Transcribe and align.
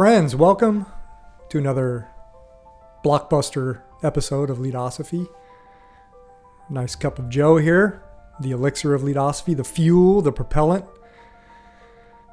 Friends, 0.00 0.34
welcome 0.34 0.86
to 1.50 1.58
another 1.58 2.08
blockbuster 3.04 3.82
episode 4.02 4.48
of 4.48 4.58
Leadosophy. 4.58 5.26
Nice 6.70 6.94
cup 6.94 7.18
of 7.18 7.28
Joe 7.28 7.58
here, 7.58 8.02
the 8.40 8.50
elixir 8.50 8.94
of 8.94 9.02
Leadosophy, 9.02 9.52
the 9.52 9.62
fuel, 9.62 10.22
the 10.22 10.32
propellant 10.32 10.86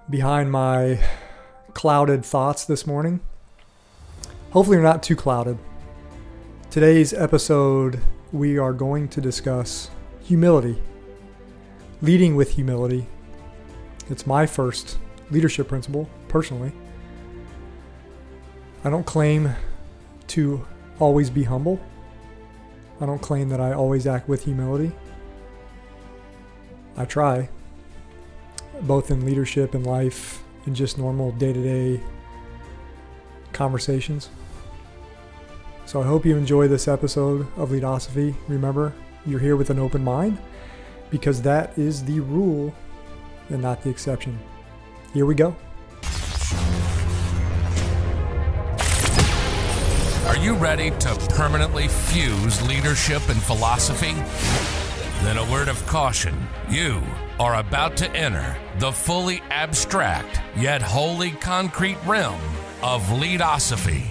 behind 0.09 0.49
my 0.49 0.97
clouded 1.73 2.23
thoughts 2.23 2.63
this 2.63 2.87
morning. 2.87 3.19
Hopefully, 4.51 4.77
they're 4.77 4.83
not 4.85 5.03
too 5.03 5.17
clouded. 5.17 5.57
Today's 6.69 7.11
episode, 7.11 7.99
we 8.31 8.57
are 8.57 8.71
going 8.71 9.09
to 9.09 9.19
discuss 9.19 9.91
humility, 10.21 10.81
leading 12.01 12.37
with 12.37 12.51
humility. 12.51 13.07
It's 14.09 14.25
my 14.25 14.45
first 14.45 14.97
leadership 15.31 15.67
principle, 15.67 16.09
personally. 16.29 16.71
I 18.83 18.89
don't 18.89 19.05
claim 19.05 19.55
to 20.27 20.65
always 20.99 21.29
be 21.29 21.43
humble. 21.43 21.79
I 23.01 23.05
don't 23.05 23.21
claim 23.21 23.49
that 23.49 23.59
I 23.59 23.73
always 23.73 24.07
act 24.07 24.27
with 24.27 24.45
humility. 24.45 24.91
I 26.95 27.05
try, 27.05 27.49
both 28.81 29.11
in 29.11 29.25
leadership 29.25 29.73
and 29.73 29.85
life 29.85 30.43
and 30.65 30.75
just 30.75 30.97
normal 30.97 31.31
day 31.31 31.53
to 31.53 31.63
day 31.63 32.03
conversations. 33.53 34.29
So 35.85 36.01
I 36.01 36.05
hope 36.05 36.25
you 36.25 36.35
enjoy 36.35 36.67
this 36.67 36.87
episode 36.87 37.47
of 37.55 37.71
Leadosophy. 37.71 38.35
Remember, 38.47 38.93
you're 39.25 39.39
here 39.39 39.55
with 39.55 39.69
an 39.69 39.79
open 39.79 40.03
mind 40.03 40.37
because 41.09 41.41
that 41.43 41.77
is 41.77 42.03
the 42.03 42.19
rule 42.19 42.73
and 43.49 43.61
not 43.61 43.83
the 43.83 43.89
exception. 43.89 44.37
Here 45.13 45.25
we 45.25 45.35
go. 45.35 45.55
Are 50.37 50.43
you 50.43 50.53
ready 50.53 50.91
to 50.91 51.15
permanently 51.31 51.87
fuse 51.87 52.61
leadership 52.61 53.27
and 53.27 53.41
philosophy? 53.41 54.13
Then 55.23 55.37
a 55.37 55.51
word 55.51 55.67
of 55.67 55.83
caution. 55.87 56.47
You 56.69 57.01
are 57.39 57.55
about 57.55 57.97
to 57.97 58.11
enter 58.11 58.55
the 58.77 58.91
fully 58.91 59.41
abstract 59.49 60.39
yet 60.55 60.83
wholly 60.83 61.31
concrete 61.31 61.97
realm 62.05 62.39
of 62.83 63.11
leadosophy. 63.19 64.03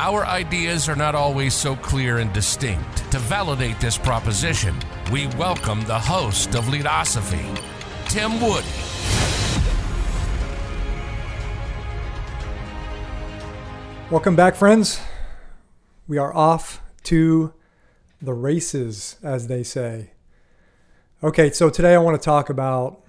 Our 0.00 0.26
ideas 0.26 0.88
are 0.88 0.96
not 0.96 1.14
always 1.14 1.54
so 1.54 1.76
clear 1.76 2.18
and 2.18 2.32
distinct. 2.32 3.12
To 3.12 3.20
validate 3.20 3.78
this 3.78 3.96
proposition, 3.96 4.74
we 5.12 5.28
welcome 5.38 5.82
the 5.82 6.00
host 6.00 6.56
of 6.56 6.68
Leadosophy, 6.68 7.46
Tim 8.08 8.40
Woody. 8.40 8.87
Welcome 14.10 14.36
back, 14.36 14.54
friends. 14.54 15.02
We 16.06 16.16
are 16.16 16.34
off 16.34 16.80
to 17.02 17.52
the 18.22 18.32
races, 18.32 19.16
as 19.22 19.48
they 19.48 19.62
say. 19.62 20.12
Okay, 21.22 21.50
so 21.50 21.68
today 21.68 21.94
I 21.94 21.98
want 21.98 22.18
to 22.18 22.24
talk 22.24 22.48
about 22.48 23.04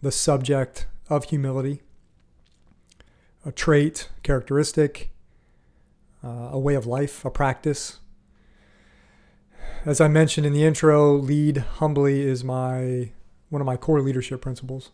the 0.00 0.10
subject 0.10 0.86
of 1.10 1.24
humility, 1.24 1.82
a 3.44 3.52
trait, 3.52 4.08
characteristic, 4.22 5.10
uh, 6.24 6.48
a 6.52 6.58
way 6.58 6.76
of 6.76 6.86
life, 6.86 7.26
a 7.26 7.30
practice. 7.30 7.98
As 9.84 10.00
I 10.00 10.08
mentioned 10.08 10.46
in 10.46 10.54
the 10.54 10.64
intro, 10.64 11.14
lead 11.14 11.58
humbly 11.58 12.22
is 12.22 12.42
my 12.42 13.10
one 13.50 13.60
of 13.60 13.66
my 13.66 13.76
core 13.76 14.00
leadership 14.00 14.40
principles. 14.40 14.92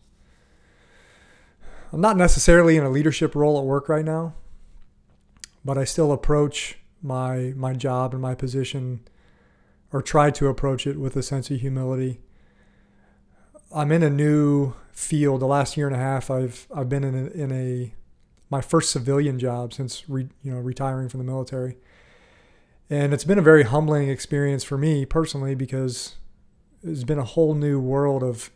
I'm 1.93 2.01
not 2.01 2.17
necessarily 2.17 2.75
in 2.75 2.83
a 2.83 2.89
leadership 2.89 3.35
role 3.35 3.57
at 3.57 3.63
work 3.63 3.87
right 3.87 4.03
now 4.03 4.33
but 5.63 5.77
I 5.77 5.83
still 5.83 6.11
approach 6.11 6.77
my 7.01 7.53
my 7.55 7.73
job 7.73 8.13
and 8.13 8.21
my 8.21 8.35
position 8.35 9.01
or 9.91 10.01
try 10.01 10.29
to 10.31 10.47
approach 10.47 10.85
it 10.85 10.99
with 10.99 11.15
a 11.15 11.23
sense 11.23 11.49
of 11.49 11.59
humility. 11.59 12.19
I'm 13.73 13.91
in 13.91 14.03
a 14.03 14.09
new 14.09 14.73
field. 14.91 15.41
The 15.41 15.45
last 15.45 15.77
year 15.77 15.87
and 15.87 15.95
a 15.95 15.99
half, 15.99 16.29
I've 16.29 16.67
I've 16.73 16.89
been 16.89 17.03
in 17.03 17.15
a, 17.15 17.29
in 17.31 17.51
a 17.51 17.93
my 18.49 18.61
first 18.61 18.91
civilian 18.91 19.37
job 19.37 19.73
since 19.73 20.09
re, 20.09 20.27
you 20.43 20.51
know 20.51 20.59
retiring 20.59 21.09
from 21.09 21.19
the 21.19 21.23
military, 21.25 21.77
and 22.89 23.13
it's 23.13 23.23
been 23.23 23.39
a 23.39 23.43
very 23.43 23.63
humbling 23.63 24.09
experience 24.09 24.63
for 24.63 24.77
me 24.77 25.05
personally 25.05 25.55
because 25.55 26.15
it's 26.83 27.03
been 27.03 27.19
a 27.19 27.23
whole 27.23 27.53
new 27.53 27.79
world 27.79 28.23
of 28.23 28.51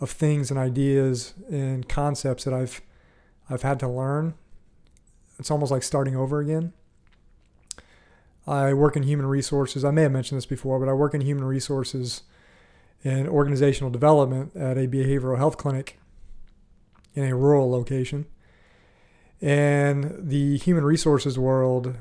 of 0.00 0.10
things 0.10 0.50
and 0.50 0.58
ideas 0.58 1.34
and 1.50 1.88
concepts 1.88 2.44
that 2.44 2.54
I've 2.54 2.80
I've 3.48 3.62
had 3.62 3.78
to 3.80 3.88
learn 3.88 4.34
it's 5.38 5.50
almost 5.50 5.72
like 5.72 5.82
starting 5.82 6.16
over 6.16 6.40
again. 6.40 6.72
I 8.46 8.74
work 8.74 8.96
in 8.96 9.04
human 9.04 9.26
resources. 9.26 9.84
I 9.84 9.90
may 9.90 10.02
have 10.02 10.12
mentioned 10.12 10.36
this 10.36 10.46
before, 10.46 10.78
but 10.78 10.88
I 10.88 10.92
work 10.92 11.14
in 11.14 11.22
human 11.22 11.44
resources 11.44 12.22
and 13.02 13.28
organizational 13.28 13.90
development 13.90 14.54
at 14.54 14.76
a 14.76 14.86
behavioral 14.86 15.38
health 15.38 15.56
clinic 15.56 15.98
in 17.14 17.24
a 17.24 17.34
rural 17.34 17.70
location. 17.70 18.26
And 19.40 20.14
the 20.18 20.56
human 20.58 20.84
resources 20.84 21.38
world, 21.38 21.96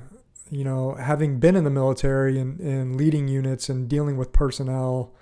you 0.49 0.63
know, 0.63 0.95
having 0.95 1.39
been 1.39 1.55
in 1.55 1.63
the 1.63 1.69
military 1.69 2.39
and, 2.39 2.59
and 2.59 2.95
leading 2.95 3.27
units 3.27 3.69
and 3.69 3.89
dealing 3.89 4.17
with 4.17 4.31
personnel, 4.31 5.13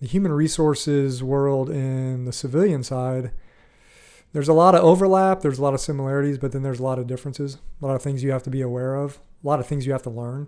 the 0.00 0.06
human 0.06 0.32
resources 0.32 1.22
world 1.22 1.70
in 1.70 2.24
the 2.24 2.32
civilian 2.32 2.82
side 2.82 3.30
there's 4.36 4.48
a 4.48 4.52
lot 4.52 4.74
of 4.74 4.84
overlap, 4.84 5.40
there's 5.40 5.58
a 5.58 5.62
lot 5.62 5.72
of 5.72 5.80
similarities, 5.80 6.36
but 6.36 6.52
then 6.52 6.62
there's 6.62 6.78
a 6.78 6.82
lot 6.82 6.98
of 6.98 7.06
differences, 7.06 7.56
a 7.80 7.86
lot 7.86 7.94
of 7.94 8.02
things 8.02 8.22
you 8.22 8.30
have 8.32 8.42
to 8.42 8.50
be 8.50 8.60
aware 8.60 8.94
of, 8.94 9.18
a 9.42 9.46
lot 9.46 9.60
of 9.60 9.66
things 9.66 9.86
you 9.86 9.92
have 9.92 10.02
to 10.02 10.10
learn. 10.10 10.46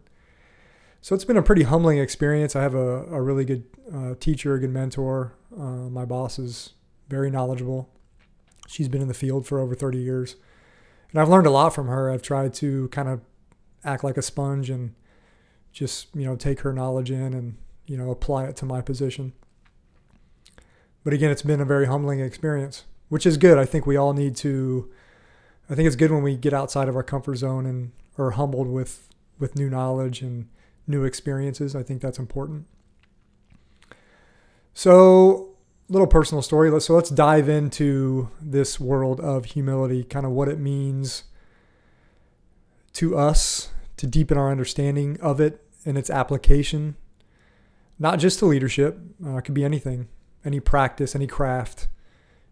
So 1.00 1.14
it's 1.14 1.24
been 1.24 1.38
a 1.38 1.42
pretty 1.42 1.62
humbling 1.62 1.96
experience. 1.96 2.54
I 2.54 2.60
have 2.60 2.74
a, 2.74 3.04
a 3.06 3.22
really 3.22 3.46
good 3.46 3.64
uh, 3.90 4.14
teacher, 4.20 4.52
a 4.52 4.60
good 4.60 4.68
mentor. 4.68 5.32
Uh, 5.58 5.88
my 5.88 6.04
boss 6.04 6.38
is 6.38 6.74
very 7.08 7.30
knowledgeable. 7.30 7.88
She's 8.66 8.88
been 8.88 9.00
in 9.00 9.08
the 9.08 9.14
field 9.14 9.46
for 9.46 9.58
over 9.58 9.74
30 9.74 9.96
years. 9.96 10.36
And 11.10 11.18
I've 11.18 11.30
learned 11.30 11.46
a 11.46 11.50
lot 11.50 11.74
from 11.74 11.86
her. 11.86 12.10
I've 12.10 12.20
tried 12.20 12.52
to 12.54 12.88
kind 12.88 13.08
of 13.08 13.22
act 13.84 14.04
like 14.04 14.18
a 14.18 14.22
sponge 14.22 14.68
and 14.68 14.94
just, 15.72 16.14
you 16.14 16.26
know, 16.26 16.36
take 16.36 16.60
her 16.60 16.74
knowledge 16.74 17.10
in 17.10 17.32
and, 17.32 17.56
you 17.86 17.96
know, 17.96 18.10
apply 18.10 18.44
it 18.48 18.56
to 18.56 18.66
my 18.66 18.82
position. 18.82 19.32
But 21.04 21.14
again, 21.14 21.30
it's 21.30 21.40
been 21.40 21.62
a 21.62 21.64
very 21.64 21.86
humbling 21.86 22.20
experience 22.20 22.84
which 23.08 23.26
is 23.26 23.36
good. 23.36 23.58
I 23.58 23.64
think 23.64 23.86
we 23.86 23.96
all 23.96 24.12
need 24.12 24.36
to. 24.36 24.90
I 25.70 25.74
think 25.74 25.86
it's 25.86 25.96
good 25.96 26.10
when 26.10 26.22
we 26.22 26.36
get 26.36 26.52
outside 26.52 26.88
of 26.88 26.96
our 26.96 27.02
comfort 27.02 27.36
zone 27.36 27.66
and 27.66 27.92
are 28.16 28.32
humbled 28.32 28.68
with 28.68 29.08
with 29.38 29.56
new 29.56 29.68
knowledge 29.68 30.22
and 30.22 30.48
new 30.86 31.04
experiences. 31.04 31.76
I 31.76 31.82
think 31.82 32.00
that's 32.00 32.18
important. 32.18 32.66
So, 34.74 35.56
little 35.88 36.06
personal 36.06 36.42
story. 36.42 36.80
So 36.80 36.94
let's 36.94 37.10
dive 37.10 37.48
into 37.48 38.30
this 38.40 38.78
world 38.80 39.20
of 39.20 39.46
humility, 39.46 40.04
kind 40.04 40.24
of 40.24 40.32
what 40.32 40.48
it 40.48 40.58
means 40.58 41.24
to 42.94 43.16
us 43.16 43.70
to 43.96 44.06
deepen 44.06 44.38
our 44.38 44.50
understanding 44.50 45.18
of 45.20 45.40
it 45.40 45.64
and 45.84 45.98
its 45.98 46.10
application, 46.10 46.96
not 47.98 48.18
just 48.18 48.38
to 48.38 48.46
leadership. 48.46 48.98
Uh, 49.24 49.36
it 49.36 49.42
could 49.42 49.54
be 49.54 49.64
anything, 49.64 50.08
any 50.44 50.60
practice, 50.60 51.14
any 51.14 51.26
craft 51.26 51.88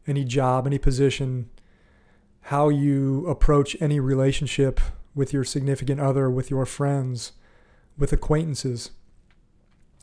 any 0.07 0.25
job, 0.25 0.67
any 0.67 0.79
position, 0.79 1.51
how 2.43 2.69
you 2.69 3.27
approach 3.27 3.77
any 3.81 3.99
relationship 3.99 4.81
with 5.15 5.33
your 5.33 5.45
significant 5.45 6.01
other, 6.01 6.31
with 6.31 6.51
your 6.51 6.67
friends, 6.67 7.33
with 7.99 8.13
acquaintances, 8.13 8.91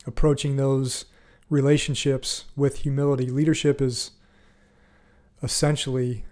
approaching 0.06 0.56
those 0.56 1.06
relationships 1.48 2.44
with 2.56 2.78
humility. 2.80 3.26
Leadership 3.26 3.80
is 3.80 4.10
essentially 5.42 6.24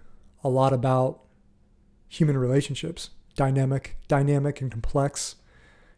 a 0.43 0.49
lot 0.49 0.73
about 0.73 1.21
human 2.07 2.37
relationships, 2.37 3.09
dynamic, 3.35 3.97
dynamic 4.07 4.61
and 4.61 4.69
complex, 4.69 5.35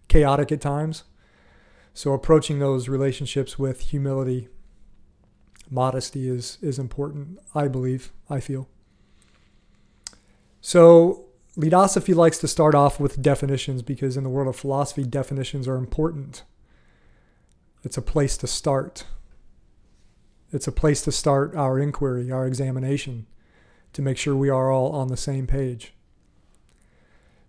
chaotic 0.08 0.52
at 0.52 0.62
times. 0.62 1.04
So 1.94 2.14
approaching 2.14 2.60
those 2.60 2.88
relationships 2.88 3.58
with 3.58 3.82
humility 3.82 4.48
modesty 5.70 6.28
is 6.28 6.58
is 6.62 6.80
important. 6.80 7.40
I 7.54 7.68
believe. 7.68 8.12
I 8.30 8.40
feel. 8.40 8.68
So 10.62 11.26
Leadosophy 11.56 12.14
likes 12.14 12.38
to 12.40 12.48
start 12.48 12.76
off 12.76 13.00
with 13.00 13.22
definitions 13.22 13.82
because 13.82 14.18
in 14.18 14.24
the 14.24 14.30
world 14.30 14.48
of 14.48 14.56
philosophy, 14.56 15.04
definitions 15.04 15.68
are 15.68 15.78
important. 15.78 16.44
It's 17.84 17.98
a 17.98 18.02
place 18.02 18.36
to 18.38 18.48
start. 18.48 19.06
It's 20.52 20.68
a 20.68 20.72
place 20.72 21.02
to 21.04 21.12
start 21.12 21.56
our 21.56 21.80
inquiry, 21.80 22.32
our 22.32 22.46
examination, 22.46 23.26
to 23.94 24.02
make 24.02 24.18
sure 24.18 24.36
we 24.36 24.50
are 24.50 24.72
all 24.72 24.92
on 24.92 25.08
the 25.08 25.18
same 25.18 25.48
page. 25.48 25.94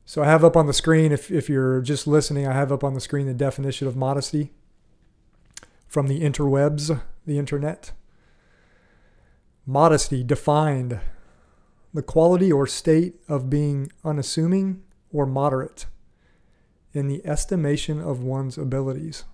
So 0.05 0.23
I 0.23 0.27
have 0.27 0.45
up 0.45 0.57
on 0.57 0.67
the 0.67 0.73
screen, 0.73 1.11
if, 1.11 1.33
if 1.33 1.49
you're 1.49 1.81
just 1.81 2.07
listening, 2.07 2.47
I 2.47 2.53
have 2.53 2.71
up 2.71 2.85
on 2.85 2.95
the 2.95 3.01
screen 3.01 3.27
the 3.27 3.35
definition 3.35 3.89
of 3.89 3.97
modesty 3.97 4.53
from 5.89 6.07
the 6.07 6.21
interwebs, 6.21 7.01
the 7.27 7.39
internet. 7.39 7.91
Modesty 9.69 10.23
defined 10.23 11.01
the 11.93 12.03
quality 12.03 12.53
or 12.53 12.69
state 12.69 13.17
of 13.29 13.51
being 13.51 13.91
unassuming 14.05 14.83
or 15.13 15.27
moderate 15.27 15.87
in 16.93 17.09
the 17.09 17.27
estimation 17.27 18.01
of 18.01 18.23
one's 18.23 18.57
abilities. 18.57 19.25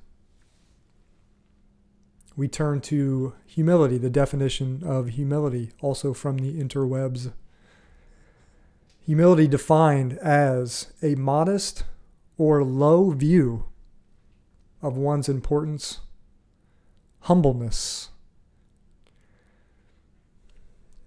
We 2.34 2.49
turn 2.49 2.81
to 2.82 3.34
humility, 3.44 3.99
the 3.99 4.08
definition 4.08 4.82
of 4.84 5.08
humility, 5.08 5.73
also 5.82 6.14
from 6.14 6.38
the 6.38 6.55
interwebs. 6.55 7.32
Humility 9.00 9.46
defined 9.46 10.14
as 10.19 10.94
a 11.02 11.14
modest 11.17 11.84
or 12.38 12.64
low 12.64 13.11
view 13.11 13.67
of 14.81 14.96
one's 14.96 15.29
importance, 15.29 16.00
humbleness. 17.20 18.08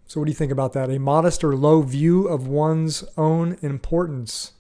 So, 0.08 0.20
what 0.20 0.26
do 0.26 0.32
you 0.32 0.36
think 0.36 0.52
about 0.52 0.74
that? 0.74 0.90
A 0.90 1.00
modest 1.00 1.44
or 1.44 1.56
low 1.56 1.82
view 1.82 2.28
of 2.28 2.48
one's 2.48 3.04
own 3.18 3.58
importance, 3.62 4.54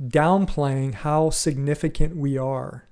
downplaying 0.00 0.94
how 0.94 1.30
significant 1.30 2.16
we 2.16 2.36
are. 2.36 2.86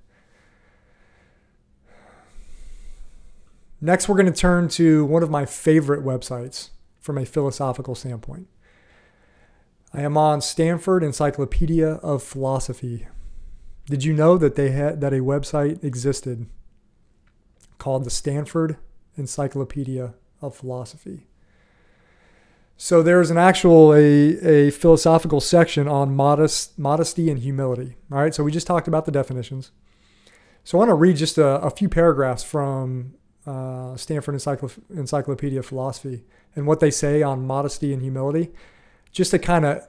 Next, 3.79 4.07
we're 4.07 4.15
going 4.15 4.31
to 4.31 4.39
turn 4.39 4.69
to 4.69 5.05
one 5.05 5.23
of 5.23 5.29
my 5.29 5.45
favorite 5.45 6.03
websites 6.03 6.69
from 6.99 7.17
a 7.17 7.25
philosophical 7.25 7.95
standpoint. 7.95 8.47
I 9.93 10.01
am 10.01 10.17
on 10.17 10.41
Stanford 10.41 11.03
Encyclopedia 11.03 11.95
of 11.95 12.23
Philosophy. 12.23 13.07
Did 13.85 14.03
you 14.05 14.13
know 14.13 14.37
that 14.37 14.55
they 14.55 14.71
had 14.71 15.01
that 15.01 15.13
a 15.13 15.17
website 15.17 15.83
existed 15.83 16.47
called 17.77 18.05
the 18.05 18.09
Stanford 18.09 18.77
Encyclopedia 19.17 20.13
of 20.41 20.55
Philosophy? 20.55 21.27
So 22.77 23.01
there's 23.01 23.29
an 23.29 23.37
actual 23.37 23.93
a, 23.93 24.67
a 24.67 24.71
philosophical 24.71 25.39
section 25.39 25.87
on 25.87 26.15
modest 26.15 26.77
modesty 26.77 27.29
and 27.29 27.39
humility. 27.39 27.95
All 28.11 28.19
right, 28.19 28.33
so 28.33 28.43
we 28.43 28.51
just 28.51 28.67
talked 28.67 28.87
about 28.87 29.05
the 29.05 29.11
definitions. 29.11 29.71
So 30.63 30.77
I 30.77 30.79
want 30.79 30.89
to 30.89 30.95
read 30.95 31.17
just 31.17 31.37
a, 31.37 31.61
a 31.61 31.69
few 31.69 31.89
paragraphs 31.89 32.43
from 32.43 33.15
uh, 33.45 33.95
Stanford 33.95 34.35
Encycl- 34.35 34.81
Encyclopedia 34.89 35.59
of 35.59 35.65
Philosophy 35.65 36.23
and 36.55 36.65
what 36.65 36.79
they 36.79 36.91
say 36.91 37.21
on 37.21 37.45
modesty 37.45 37.93
and 37.93 38.01
humility, 38.01 38.51
just 39.11 39.31
to 39.31 39.39
kind 39.39 39.65
of 39.65 39.87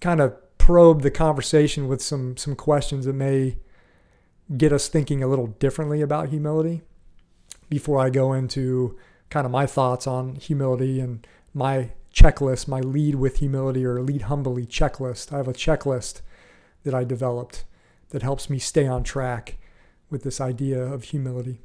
kind 0.00 0.20
of 0.20 0.34
probe 0.58 1.02
the 1.02 1.10
conversation 1.10 1.88
with 1.88 2.02
some 2.02 2.36
some 2.36 2.54
questions 2.54 3.06
that 3.06 3.14
may 3.14 3.56
get 4.56 4.72
us 4.72 4.88
thinking 4.88 5.22
a 5.22 5.26
little 5.26 5.46
differently 5.46 6.00
about 6.00 6.28
humility 6.28 6.82
before 7.68 8.00
I 8.00 8.10
go 8.10 8.32
into 8.32 8.96
kind 9.30 9.44
of 9.44 9.50
my 9.50 9.66
thoughts 9.66 10.06
on 10.06 10.36
humility 10.36 11.00
and 11.00 11.26
my 11.56 11.88
checklist, 12.12 12.68
my 12.68 12.80
lead 12.80 13.14
with 13.14 13.38
humility 13.38 13.82
or 13.82 14.02
lead 14.02 14.22
humbly 14.22 14.66
checklist. 14.66 15.32
I 15.32 15.38
have 15.38 15.48
a 15.48 15.54
checklist 15.54 16.20
that 16.84 16.92
I 16.92 17.02
developed 17.02 17.64
that 18.10 18.20
helps 18.20 18.50
me 18.50 18.58
stay 18.58 18.86
on 18.86 19.02
track 19.02 19.56
with 20.10 20.22
this 20.22 20.38
idea 20.38 20.78
of 20.80 21.04
humility. 21.04 21.62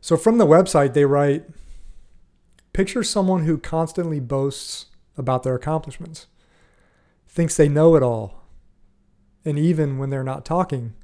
So 0.00 0.16
from 0.16 0.38
the 0.38 0.46
website, 0.46 0.94
they 0.94 1.04
write 1.04 1.44
Picture 2.72 3.04
someone 3.04 3.44
who 3.44 3.56
constantly 3.56 4.18
boasts 4.18 4.86
about 5.16 5.44
their 5.44 5.54
accomplishments 5.54 6.26
thinks 7.28 7.56
they 7.56 7.68
know 7.68 7.94
it 7.94 8.02
all, 8.02 8.42
and 9.44 9.58
even 9.60 9.98
when 9.98 10.10
they're 10.10 10.24
not 10.24 10.44
talking, 10.44 10.94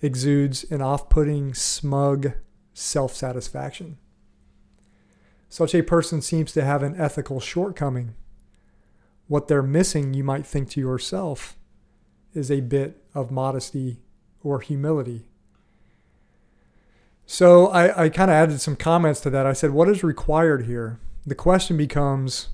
exudes 0.00 0.64
an 0.70 0.80
off 0.80 1.10
putting, 1.10 1.52
smug 1.52 2.32
self 2.72 3.14
satisfaction. 3.14 3.98
Such 5.50 5.74
a 5.74 5.82
person 5.82 6.22
seems 6.22 6.52
to 6.52 6.64
have 6.64 6.84
an 6.84 6.94
ethical 6.98 7.40
shortcoming. 7.40 8.14
What 9.26 9.48
they're 9.48 9.62
missing, 9.62 10.14
you 10.14 10.22
might 10.22 10.46
think 10.46 10.70
to 10.70 10.80
yourself, 10.80 11.56
is 12.32 12.50
a 12.50 12.60
bit 12.60 13.02
of 13.14 13.32
modesty 13.32 13.98
or 14.44 14.60
humility. 14.60 15.26
So 17.26 17.66
I, 17.66 18.04
I 18.04 18.08
kind 18.08 18.30
of 18.30 18.36
added 18.36 18.60
some 18.60 18.76
comments 18.76 19.20
to 19.22 19.30
that. 19.30 19.44
I 19.44 19.52
said, 19.52 19.72
What 19.72 19.88
is 19.88 20.04
required 20.04 20.66
here? 20.66 21.00
The 21.26 21.34
question 21.34 21.76
becomes, 21.76 22.48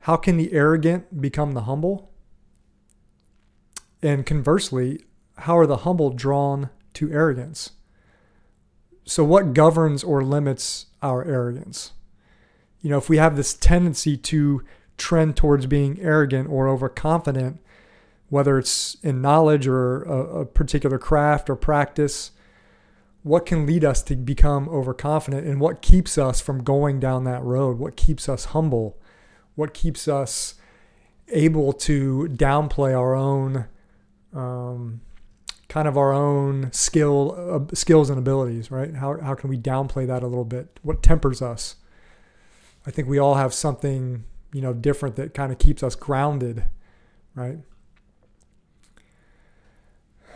how 0.00 0.16
can 0.16 0.36
the 0.36 0.52
arrogant 0.52 1.22
become 1.22 1.52
the 1.52 1.62
humble? 1.62 2.12
And 4.02 4.26
conversely, 4.26 5.04
how 5.38 5.56
are 5.56 5.66
the 5.66 5.78
humble 5.78 6.10
drawn 6.10 6.68
to 6.94 7.10
arrogance? 7.10 7.70
So, 9.04 9.24
what 9.24 9.54
governs 9.54 10.02
or 10.02 10.22
limits 10.22 10.86
our 11.02 11.24
arrogance? 11.24 11.92
You 12.80 12.90
know, 12.90 12.98
if 12.98 13.08
we 13.08 13.18
have 13.18 13.36
this 13.36 13.54
tendency 13.54 14.16
to 14.16 14.62
trend 14.96 15.36
towards 15.36 15.66
being 15.66 16.00
arrogant 16.00 16.48
or 16.48 16.68
overconfident, 16.68 17.60
whether 18.28 18.58
it's 18.58 18.96
in 19.02 19.20
knowledge 19.20 19.66
or 19.66 20.02
a, 20.02 20.40
a 20.40 20.46
particular 20.46 20.98
craft 20.98 21.50
or 21.50 21.56
practice, 21.56 22.30
what 23.22 23.46
can 23.46 23.66
lead 23.66 23.84
us 23.84 24.02
to 24.02 24.16
become 24.16 24.68
overconfident 24.68 25.46
and 25.46 25.60
what 25.60 25.82
keeps 25.82 26.18
us 26.18 26.40
from 26.40 26.62
going 26.62 27.00
down 27.00 27.24
that 27.24 27.42
road? 27.42 27.78
What 27.78 27.96
keeps 27.96 28.28
us 28.28 28.46
humble? 28.46 28.98
what 29.54 29.74
keeps 29.74 30.08
us 30.08 30.54
able 31.28 31.72
to 31.72 32.28
downplay 32.32 32.96
our 32.96 33.14
own 33.14 33.66
um, 34.34 35.00
kind 35.74 35.88
of 35.88 35.98
our 35.98 36.12
own 36.12 36.70
skill 36.72 37.34
uh, 37.36 37.74
skills 37.74 38.08
and 38.08 38.16
abilities 38.16 38.70
right 38.70 38.94
how, 38.94 39.18
how 39.20 39.34
can 39.34 39.50
we 39.50 39.58
downplay 39.58 40.06
that 40.06 40.22
a 40.22 40.26
little 40.28 40.44
bit 40.44 40.78
what 40.82 41.02
tempers 41.02 41.42
us 41.42 41.74
i 42.86 42.92
think 42.92 43.08
we 43.08 43.18
all 43.18 43.34
have 43.34 43.52
something 43.52 44.22
you 44.52 44.60
know 44.60 44.72
different 44.72 45.16
that 45.16 45.34
kind 45.34 45.50
of 45.50 45.58
keeps 45.58 45.82
us 45.82 45.96
grounded 45.96 46.62
right 47.34 47.58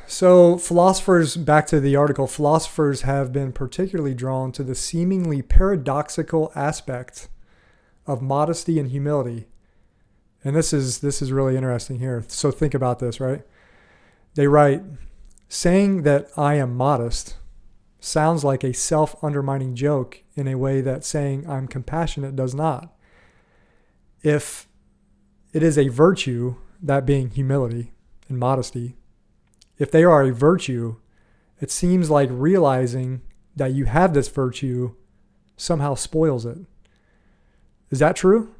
so 0.08 0.58
philosophers 0.58 1.36
back 1.36 1.68
to 1.68 1.78
the 1.78 1.94
article 1.94 2.26
philosophers 2.26 3.02
have 3.02 3.32
been 3.32 3.52
particularly 3.52 4.14
drawn 4.14 4.50
to 4.52 4.64
the 4.64 4.74
seemingly 4.74 5.40
paradoxical 5.40 6.50
aspect 6.56 7.28
of 8.08 8.22
modesty 8.22 8.80
and 8.80 8.90
humility. 8.90 9.46
And 10.42 10.56
this 10.56 10.72
is 10.72 11.00
this 11.00 11.20
is 11.20 11.30
really 11.30 11.56
interesting 11.56 11.98
here. 11.98 12.24
So 12.26 12.50
think 12.50 12.72
about 12.72 13.00
this, 13.00 13.20
right? 13.20 13.42
They 14.34 14.46
write, 14.46 14.82
saying 15.48 16.02
that 16.02 16.28
I 16.36 16.54
am 16.54 16.76
modest 16.76 17.36
sounds 18.00 18.44
like 18.44 18.62
a 18.62 18.72
self-undermining 18.72 19.74
joke 19.74 20.22
in 20.34 20.46
a 20.46 20.56
way 20.56 20.80
that 20.80 21.04
saying 21.04 21.48
I'm 21.48 21.66
compassionate 21.66 22.36
does 22.36 22.54
not. 22.54 22.94
If 24.22 24.68
it 25.52 25.62
is 25.62 25.78
a 25.78 25.88
virtue, 25.88 26.56
that 26.80 27.06
being 27.06 27.30
humility 27.30 27.92
and 28.28 28.38
modesty, 28.38 28.96
if 29.78 29.90
they 29.90 30.04
are 30.04 30.22
a 30.22 30.32
virtue, 30.32 30.96
it 31.60 31.70
seems 31.70 32.10
like 32.10 32.28
realizing 32.30 33.22
that 33.56 33.72
you 33.72 33.86
have 33.86 34.14
this 34.14 34.28
virtue 34.28 34.94
somehow 35.56 35.94
spoils 35.94 36.46
it. 36.46 36.58
Is 37.90 37.98
that 37.98 38.16
true? 38.16 38.54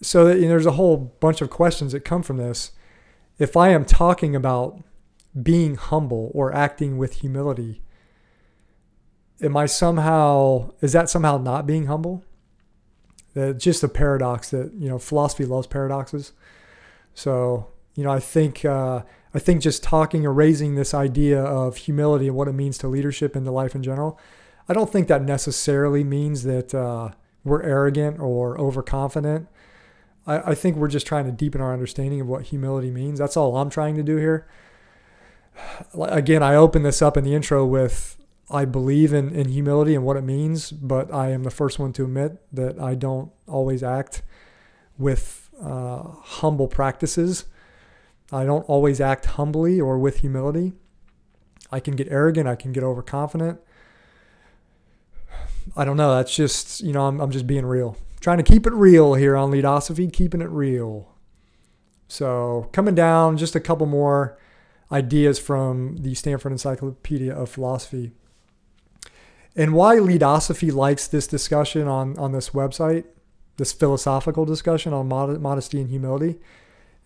So 0.00 0.24
that, 0.24 0.36
you 0.36 0.44
know, 0.44 0.50
there's 0.50 0.66
a 0.66 0.72
whole 0.72 0.96
bunch 0.96 1.42
of 1.42 1.50
questions 1.50 1.92
that 1.92 2.04
come 2.04 2.22
from 2.22 2.38
this. 2.38 2.72
If 3.38 3.56
I 3.56 3.70
am 3.70 3.84
talking 3.84 4.34
about 4.34 4.82
being 5.40 5.76
humble 5.76 6.30
or 6.34 6.54
acting 6.54 6.98
with 6.98 7.20
humility, 7.20 7.82
am 9.40 9.56
I 9.56 9.66
somehow 9.66 10.72
is 10.80 10.92
that 10.92 11.08
somehow 11.08 11.38
not 11.38 11.66
being 11.66 11.86
humble? 11.86 12.24
It's 13.34 13.62
just 13.62 13.82
a 13.84 13.88
paradox 13.88 14.50
that 14.50 14.72
you 14.74 14.88
know 14.88 14.98
philosophy 14.98 15.44
loves 15.44 15.66
paradoxes. 15.66 16.32
So 17.14 17.68
you 17.94 18.04
know 18.04 18.10
I 18.10 18.20
think 18.20 18.64
uh, 18.64 19.02
I 19.34 19.38
think 19.38 19.62
just 19.62 19.82
talking 19.82 20.26
or 20.26 20.32
raising 20.32 20.74
this 20.74 20.94
idea 20.94 21.42
of 21.42 21.76
humility 21.76 22.26
and 22.26 22.36
what 22.36 22.48
it 22.48 22.52
means 22.52 22.78
to 22.78 22.88
leadership 22.88 23.36
and 23.36 23.44
to 23.44 23.52
life 23.52 23.74
in 23.74 23.82
general, 23.82 24.18
I 24.68 24.72
don't 24.72 24.90
think 24.90 25.08
that 25.08 25.22
necessarily 25.22 26.02
means 26.02 26.42
that 26.42 26.74
uh, 26.74 27.10
we're 27.44 27.62
arrogant 27.62 28.18
or 28.18 28.60
overconfident. 28.60 29.48
I, 30.26 30.50
I 30.50 30.54
think 30.54 30.76
we're 30.76 30.88
just 30.88 31.06
trying 31.06 31.26
to 31.26 31.32
deepen 31.32 31.60
our 31.60 31.72
understanding 31.72 32.20
of 32.20 32.26
what 32.26 32.44
humility 32.46 32.90
means. 32.90 33.18
That's 33.18 33.36
all 33.36 33.56
I'm 33.56 33.70
trying 33.70 33.94
to 33.96 34.02
do 34.02 34.16
here. 34.16 34.46
Again, 35.94 36.42
I 36.42 36.54
open 36.54 36.82
this 36.82 37.02
up 37.02 37.16
in 37.16 37.24
the 37.24 37.34
intro 37.34 37.64
with 37.66 38.16
I 38.50 38.64
believe 38.64 39.12
in, 39.12 39.32
in 39.32 39.48
humility 39.48 39.94
and 39.94 40.04
what 40.04 40.16
it 40.16 40.24
means, 40.24 40.72
but 40.72 41.12
I 41.14 41.30
am 41.30 41.44
the 41.44 41.50
first 41.50 41.78
one 41.78 41.92
to 41.94 42.04
admit 42.04 42.42
that 42.52 42.80
I 42.80 42.96
don't 42.96 43.30
always 43.46 43.82
act 43.82 44.22
with 44.98 45.50
uh, 45.62 46.02
humble 46.02 46.66
practices. 46.66 47.44
I 48.32 48.44
don't 48.44 48.62
always 48.62 49.00
act 49.00 49.26
humbly 49.26 49.80
or 49.80 49.98
with 49.98 50.18
humility. 50.18 50.72
I 51.70 51.78
can 51.78 51.94
get 51.94 52.08
arrogant, 52.10 52.48
I 52.48 52.56
can 52.56 52.72
get 52.72 52.82
overconfident. 52.82 53.60
I 55.76 55.84
don't 55.84 55.96
know. 55.96 56.16
That's 56.16 56.34
just, 56.34 56.80
you 56.80 56.92
know, 56.92 57.06
I'm, 57.06 57.20
I'm 57.20 57.30
just 57.30 57.46
being 57.46 57.64
real. 57.64 57.96
Trying 58.20 58.38
to 58.38 58.42
keep 58.42 58.66
it 58.66 58.72
real 58.72 59.14
here 59.14 59.36
on 59.36 59.50
Leadosophy, 59.52 60.08
keeping 60.08 60.40
it 60.40 60.50
real. 60.50 61.14
So, 62.08 62.68
coming 62.72 62.96
down, 62.96 63.36
just 63.36 63.54
a 63.54 63.60
couple 63.60 63.86
more 63.86 64.36
ideas 64.92 65.38
from 65.38 65.96
the 65.98 66.14
Stanford 66.14 66.52
Encyclopedia 66.52 67.34
of 67.34 67.48
Philosophy. 67.48 68.12
And 69.56 69.74
why 69.74 69.98
Leadosophy 69.98 70.70
likes 70.70 71.06
this 71.06 71.26
discussion 71.26 71.88
on, 71.88 72.18
on 72.18 72.32
this 72.32 72.50
website 72.50 73.04
this 73.60 73.72
philosophical 73.72 74.46
discussion 74.46 74.94
on 74.94 75.06
mod- 75.06 75.38
modesty 75.38 75.82
and 75.82 75.90
humility 75.90 76.40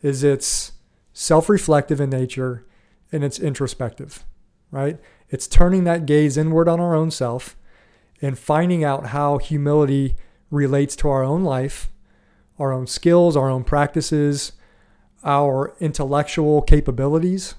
is 0.03 0.23
it's 0.23 0.71
self-reflective 1.13 2.01
in 2.01 2.09
nature 2.09 2.65
and 3.11 3.25
it's 3.25 3.41
introspective, 3.41 4.25
right? 4.71 5.01
It's 5.31 5.49
turning 5.49 5.83
that 5.85 6.07
gaze 6.07 6.37
inward 6.37 6.69
on 6.69 6.79
our 6.79 6.95
own 6.95 7.11
self 7.11 7.57
and 8.23 8.39
finding 8.39 8.85
out 8.85 9.07
how 9.07 9.39
humility 9.39 10.15
relates 10.49 10.95
to 10.95 11.09
our 11.09 11.25
own 11.25 11.43
life, 11.43 11.91
our 12.57 12.73
own 12.73 12.87
skills, 12.87 13.37
our 13.37 13.51
own 13.51 13.65
practices, 13.65 14.53
our 15.25 15.75
intellectual 15.81 16.63
capabilities. 16.63 17.57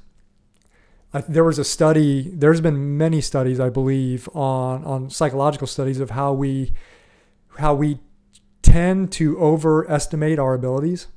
There 1.27 1.43
was 1.43 1.60
a 1.60 1.63
study, 1.63 2.29
there's 2.34 2.62
been 2.62 2.98
many 2.98 3.22
studies, 3.22 3.60
I 3.60 3.69
believe, 3.69 4.27
on, 4.34 4.84
on 4.84 5.10
psychological 5.10 5.67
studies 5.67 6.00
of 6.00 6.12
how 6.12 6.34
we 6.34 6.74
how 7.57 7.74
we 7.74 8.00
tend 8.62 9.12
to 9.13 9.39
overestimate 9.39 10.39
our 10.39 10.53
abilities. 10.53 11.07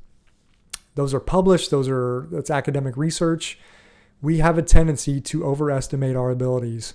Those 0.94 1.12
are 1.14 1.20
published, 1.20 1.70
those 1.70 1.88
are 1.88 2.28
that's 2.30 2.50
academic 2.50 2.96
research. 2.96 3.58
We 4.22 4.38
have 4.38 4.58
a 4.58 4.62
tendency 4.62 5.20
to 5.22 5.44
overestimate 5.44 6.14
our 6.16 6.30
abilities. 6.30 6.94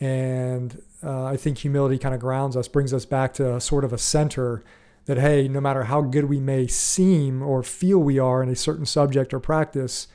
And 0.00 0.82
uh, 1.02 1.24
I 1.24 1.36
think 1.36 1.58
humility 1.58 1.98
kind 1.98 2.14
of 2.14 2.20
grounds 2.20 2.56
us, 2.56 2.68
brings 2.68 2.92
us 2.92 3.04
back 3.04 3.34
to 3.34 3.60
sort 3.60 3.84
of 3.84 3.92
a 3.92 3.98
center 3.98 4.62
that, 5.06 5.18
hey, 5.18 5.48
no 5.48 5.60
matter 5.60 5.84
how 5.84 6.02
good 6.02 6.24
we 6.24 6.40
may 6.40 6.66
seem 6.66 7.42
or 7.42 7.62
feel 7.62 7.98
we 7.98 8.18
are 8.18 8.42
in 8.42 8.48
a 8.48 8.56
certain 8.56 8.86
subject 8.86 9.32
or 9.32 9.40
practice, 9.40 10.08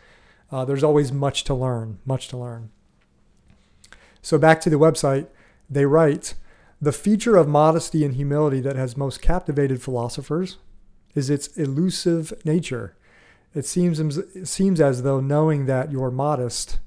uh, 0.52 0.66
there's 0.66 0.84
always 0.84 1.12
much 1.12 1.44
to 1.46 1.54
learn, 1.54 2.00
much 2.06 2.28
to 2.30 2.38
learn. 2.38 2.72
So 4.22 4.38
back 4.38 4.62
to 4.62 4.70
the 4.70 4.80
website, 4.80 5.28
they 5.70 5.86
write 5.86 6.34
the 6.82 6.92
feature 6.92 7.36
of 7.36 7.48
modesty 7.48 8.06
and 8.06 8.16
humility 8.16 8.62
that 8.62 8.76
has 8.76 8.96
most 8.96 9.22
captivated 9.22 9.82
philosophers 9.82 10.58
is 11.16 11.30
its 11.30 11.48
elusive 11.58 12.34
nature. 12.46 12.96
It 13.54 13.66
seems, 13.66 14.00
it 14.00 14.48
seems 14.48 14.80
as 14.80 15.04
though 15.04 15.20
knowing 15.20 15.66
that 15.66 15.92
you're 15.92 16.12
modest 16.12 16.80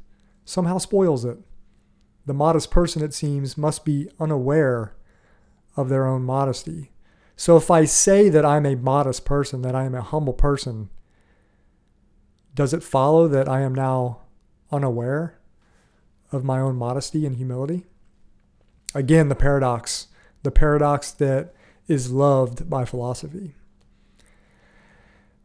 somehow 0.44 0.78
spoils 0.78 1.24
it. 1.24 1.38
The 2.24 2.34
modest 2.34 2.70
person, 2.70 3.02
it 3.02 3.14
seems, 3.14 3.58
must 3.58 3.84
be 3.84 4.08
unaware 4.20 4.94
of 5.76 5.88
their 5.88 6.06
own 6.06 6.22
modesty. 6.22 6.92
So 7.36 7.56
if 7.56 7.70
I 7.70 7.84
say 7.84 8.28
that 8.28 8.44
I'm 8.44 8.64
a 8.64 8.76
modest 8.76 9.24
person, 9.24 9.62
that 9.62 9.74
I 9.74 9.84
am 9.84 9.94
a 9.94 10.02
humble 10.02 10.32
person, 10.32 10.88
does 12.54 12.74
it 12.74 12.82
follow 12.82 13.28
that 13.28 13.48
I 13.48 13.60
am 13.60 13.74
now 13.74 14.20
unaware 14.70 15.38
of 16.30 16.44
my 16.44 16.60
own 16.60 16.76
modesty 16.76 17.26
and 17.26 17.36
humility? 17.36 17.86
Again, 18.94 19.28
the 19.28 19.34
paradox, 19.34 20.08
the 20.42 20.50
paradox 20.50 21.10
that 21.12 21.54
is 21.88 22.12
loved 22.12 22.68
by 22.68 22.84
philosophy. 22.84 23.54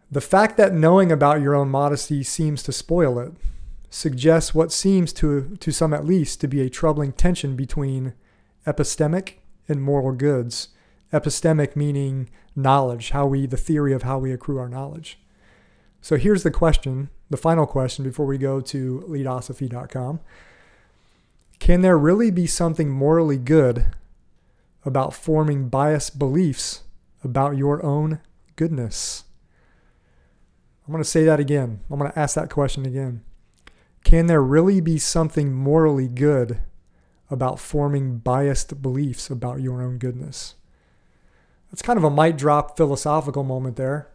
The 0.09 0.21
fact 0.21 0.57
that 0.57 0.73
knowing 0.73 1.11
about 1.11 1.41
your 1.41 1.55
own 1.55 1.69
modesty 1.69 2.23
seems 2.23 2.63
to 2.63 2.71
spoil 2.71 3.19
it 3.19 3.33
suggests 3.89 4.53
what 4.53 4.71
seems 4.71 5.13
to, 5.13 5.55
to 5.59 5.71
some 5.71 5.93
at 5.93 6.05
least 6.05 6.41
to 6.41 6.47
be 6.47 6.61
a 6.61 6.69
troubling 6.69 7.11
tension 7.11 7.55
between 7.55 8.13
epistemic 8.65 9.35
and 9.67 9.81
moral 9.81 10.13
goods. 10.13 10.69
Epistemic 11.11 11.75
meaning 11.75 12.29
knowledge, 12.55 13.11
how 13.11 13.25
we, 13.25 13.45
the 13.45 13.57
theory 13.57 13.93
of 13.93 14.03
how 14.03 14.17
we 14.17 14.31
accrue 14.31 14.59
our 14.59 14.69
knowledge. 14.69 15.19
So 16.01 16.15
here's 16.15 16.43
the 16.43 16.51
question, 16.51 17.09
the 17.29 17.37
final 17.37 17.65
question 17.65 18.03
before 18.03 18.25
we 18.25 18.37
go 18.37 18.61
to 18.61 19.03
leadosophy.com. 19.07 20.19
Can 21.59 21.81
there 21.81 21.97
really 21.97 22.31
be 22.31 22.47
something 22.47 22.89
morally 22.89 23.37
good 23.37 23.87
about 24.85 25.13
forming 25.13 25.69
biased 25.69 26.17
beliefs 26.17 26.83
about 27.23 27.57
your 27.57 27.83
own 27.83 28.19
goodness? 28.55 29.23
I'm 30.85 30.93
going 30.93 31.03
to 31.03 31.09
say 31.09 31.25
that 31.25 31.39
again. 31.39 31.81
I'm 31.89 31.99
going 31.99 32.11
to 32.11 32.17
ask 32.17 32.35
that 32.35 32.49
question 32.49 32.85
again. 32.85 33.21
Can 34.05 34.27
there 34.27 34.41
really 34.41 34.79
be 34.79 34.97
something 34.97 35.53
morally 35.53 36.07
good 36.07 36.61
about 37.29 37.59
forming 37.59 38.19
biased 38.19 38.81
beliefs 38.81 39.29
about 39.29 39.59
your 39.59 39.81
own 39.81 39.97
goodness? 39.97 40.55
That's 41.69 41.81
kind 41.81 41.97
of 41.97 42.05
a 42.05 42.09
mic 42.09 42.37
drop 42.37 42.77
philosophical 42.77 43.43
moment 43.43 43.75
there. 43.75 44.07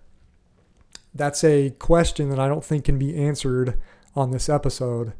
That's 1.14 1.44
a 1.44 1.70
question 1.70 2.30
that 2.30 2.38
I 2.38 2.48
don't 2.48 2.64
think 2.64 2.84
can 2.84 2.98
be 2.98 3.14
answered 3.16 3.78
on 4.16 4.30
this 4.30 4.48
episode. 4.48 5.12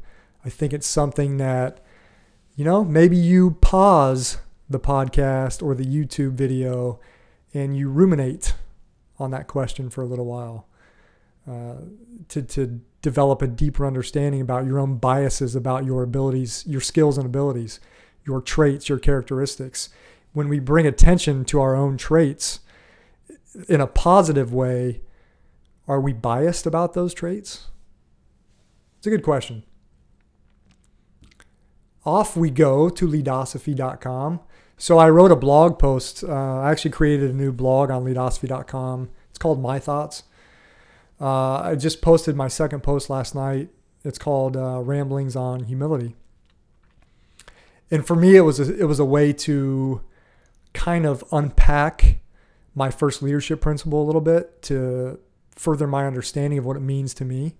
I 0.43 0.49
think 0.49 0.73
it's 0.73 0.87
something 0.87 1.37
that, 1.37 1.83
you 2.55 2.65
know, 2.65 2.83
maybe 2.83 3.15
you 3.15 3.51
pause 3.61 4.37
the 4.69 4.79
podcast 4.79 5.61
or 5.61 5.75
the 5.75 5.85
YouTube 5.85 6.33
video 6.33 6.99
and 7.53 7.77
you 7.77 7.89
ruminate 7.89 8.53
on 9.19 9.31
that 9.31 9.47
question 9.47 9.89
for 9.89 10.01
a 10.01 10.07
little 10.07 10.25
while 10.25 10.67
uh, 11.49 11.75
to, 12.29 12.41
to 12.41 12.81
develop 13.01 13.41
a 13.41 13.47
deeper 13.47 13.85
understanding 13.85 14.41
about 14.41 14.65
your 14.65 14.79
own 14.79 14.97
biases, 14.97 15.55
about 15.55 15.85
your 15.85 16.03
abilities, 16.03 16.63
your 16.65 16.81
skills 16.81 17.17
and 17.17 17.25
abilities, 17.25 17.79
your 18.25 18.41
traits, 18.41 18.89
your 18.89 18.99
characteristics. 18.99 19.89
When 20.31 20.49
we 20.49 20.59
bring 20.59 20.87
attention 20.87 21.45
to 21.45 21.61
our 21.61 21.75
own 21.75 21.97
traits 21.97 22.61
in 23.69 23.79
a 23.81 23.87
positive 23.87 24.53
way, 24.53 25.01
are 25.87 25.99
we 25.99 26.13
biased 26.13 26.65
about 26.65 26.93
those 26.93 27.13
traits? 27.13 27.67
It's 28.97 29.07
a 29.07 29.09
good 29.09 29.23
question. 29.23 29.63
Off 32.05 32.35
we 32.35 32.49
go 32.49 32.89
to 32.89 33.07
leadosophy.com. 33.07 34.41
So 34.77 34.97
I 34.97 35.09
wrote 35.09 35.31
a 35.31 35.35
blog 35.35 35.79
post. 35.79 36.23
Uh, 36.23 36.59
I 36.59 36.71
actually 36.71 36.91
created 36.91 37.31
a 37.31 37.33
new 37.33 37.51
blog 37.51 37.89
on 37.89 38.03
leadosophy.com. 38.03 39.09
It's 39.29 39.39
called 39.39 39.61
My 39.61 39.79
Thoughts. 39.79 40.23
Uh, 41.21 41.59
I 41.59 41.75
just 41.75 42.01
posted 42.01 42.35
my 42.35 42.47
second 42.47 42.81
post 42.81 43.09
last 43.09 43.35
night. 43.35 43.69
It's 44.03 44.17
called 44.17 44.57
uh, 44.57 44.81
Ramblings 44.81 45.35
on 45.35 45.65
Humility. 45.65 46.15
And 47.89 48.05
for 48.05 48.15
me, 48.15 48.35
it 48.35 48.41
was 48.41 48.59
a, 48.59 48.77
it 48.77 48.85
was 48.85 48.99
a 48.99 49.05
way 49.05 49.31
to 49.33 50.01
kind 50.73 51.05
of 51.05 51.23
unpack 51.31 52.17
my 52.75 52.89
first 52.89 53.21
leadership 53.21 53.61
principle 53.61 54.01
a 54.01 54.05
little 54.05 54.21
bit 54.21 54.61
to 54.63 55.19
further 55.55 55.87
my 55.87 56.05
understanding 56.05 56.59
of 56.59 56.65
what 56.65 56.77
it 56.77 56.81
means 56.81 57.13
to 57.15 57.25
me. 57.25 57.55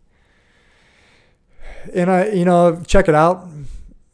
And 1.94 2.10
I, 2.10 2.30
you 2.30 2.46
know, 2.46 2.82
check 2.86 3.08
it 3.08 3.16
out. 3.16 3.48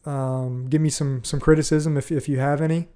Um, 0.05 0.67
give 0.69 0.81
me 0.81 0.89
some 0.89 1.23
some 1.23 1.39
criticism 1.39 1.97
if 1.97 2.11
if 2.11 2.27
you 2.29 2.39
have 2.39 2.61
any. 2.61 2.87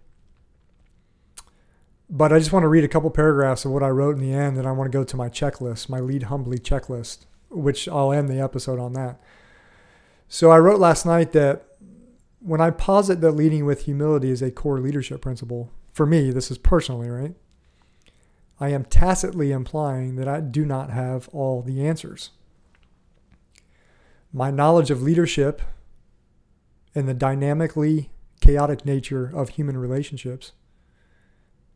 But 2.10 2.32
I 2.32 2.40
just 2.40 2.52
want 2.52 2.64
to 2.64 2.68
read 2.68 2.84
a 2.84 2.88
couple 2.88 3.10
paragraphs 3.10 3.66
of 3.66 3.72
what 3.72 3.82
I 3.82 3.90
wrote 3.90 4.16
in 4.16 4.22
the 4.22 4.34
end, 4.34 4.58
and 4.58 4.68
I 4.68 4.72
want 4.72 4.92
to 4.92 4.96
go 4.96 5.04
to 5.04 5.18
my 5.18 5.30
checklist, 5.30 5.90
my 5.90 6.00
lead 6.00 6.24
humbly 6.24 6.60
checklist, 6.60 7.26
which 7.50 7.88
I'll 7.88 8.12
end 8.12 8.30
the 8.30 8.40
episode 8.40 8.80
on 8.80 8.94
that. 8.94 9.20
So 10.28 10.52
I 10.52 10.60
wrote 10.60 10.80
last 10.80 11.06
night 11.06 11.32
that 11.32 11.66
when 12.40 12.62
I 12.62 12.70
posit 12.72 13.22
that 13.22 13.32
leading 13.32 13.66
with 13.66 13.86
humility 13.86 14.30
is 14.30 14.42
a 14.42 14.52
core 14.52 14.80
leadership 14.80 15.22
principle, 15.22 15.72
for 15.92 16.06
me, 16.06 16.30
this 16.32 16.52
is 16.52 16.58
personally, 16.58 17.10
right? 17.10 17.36
I 18.60 18.70
am 18.70 18.86
tacitly 18.86 19.52
implying 19.52 20.16
that 20.16 20.28
I 20.28 20.40
do 20.40 20.66
not 20.66 20.90
have 20.90 21.28
all 21.30 21.62
the 21.62 21.86
answers. 21.86 22.32
My 24.32 24.52
knowledge 24.52 24.92
of 24.92 25.02
leadership 25.02 25.62
and 26.96 27.08
the 27.08 27.14
dynamically 27.14 28.12
chaotic 28.42 28.86
nature 28.86 29.32
of 29.34 29.50
human 29.50 29.78
relationships 29.78 30.52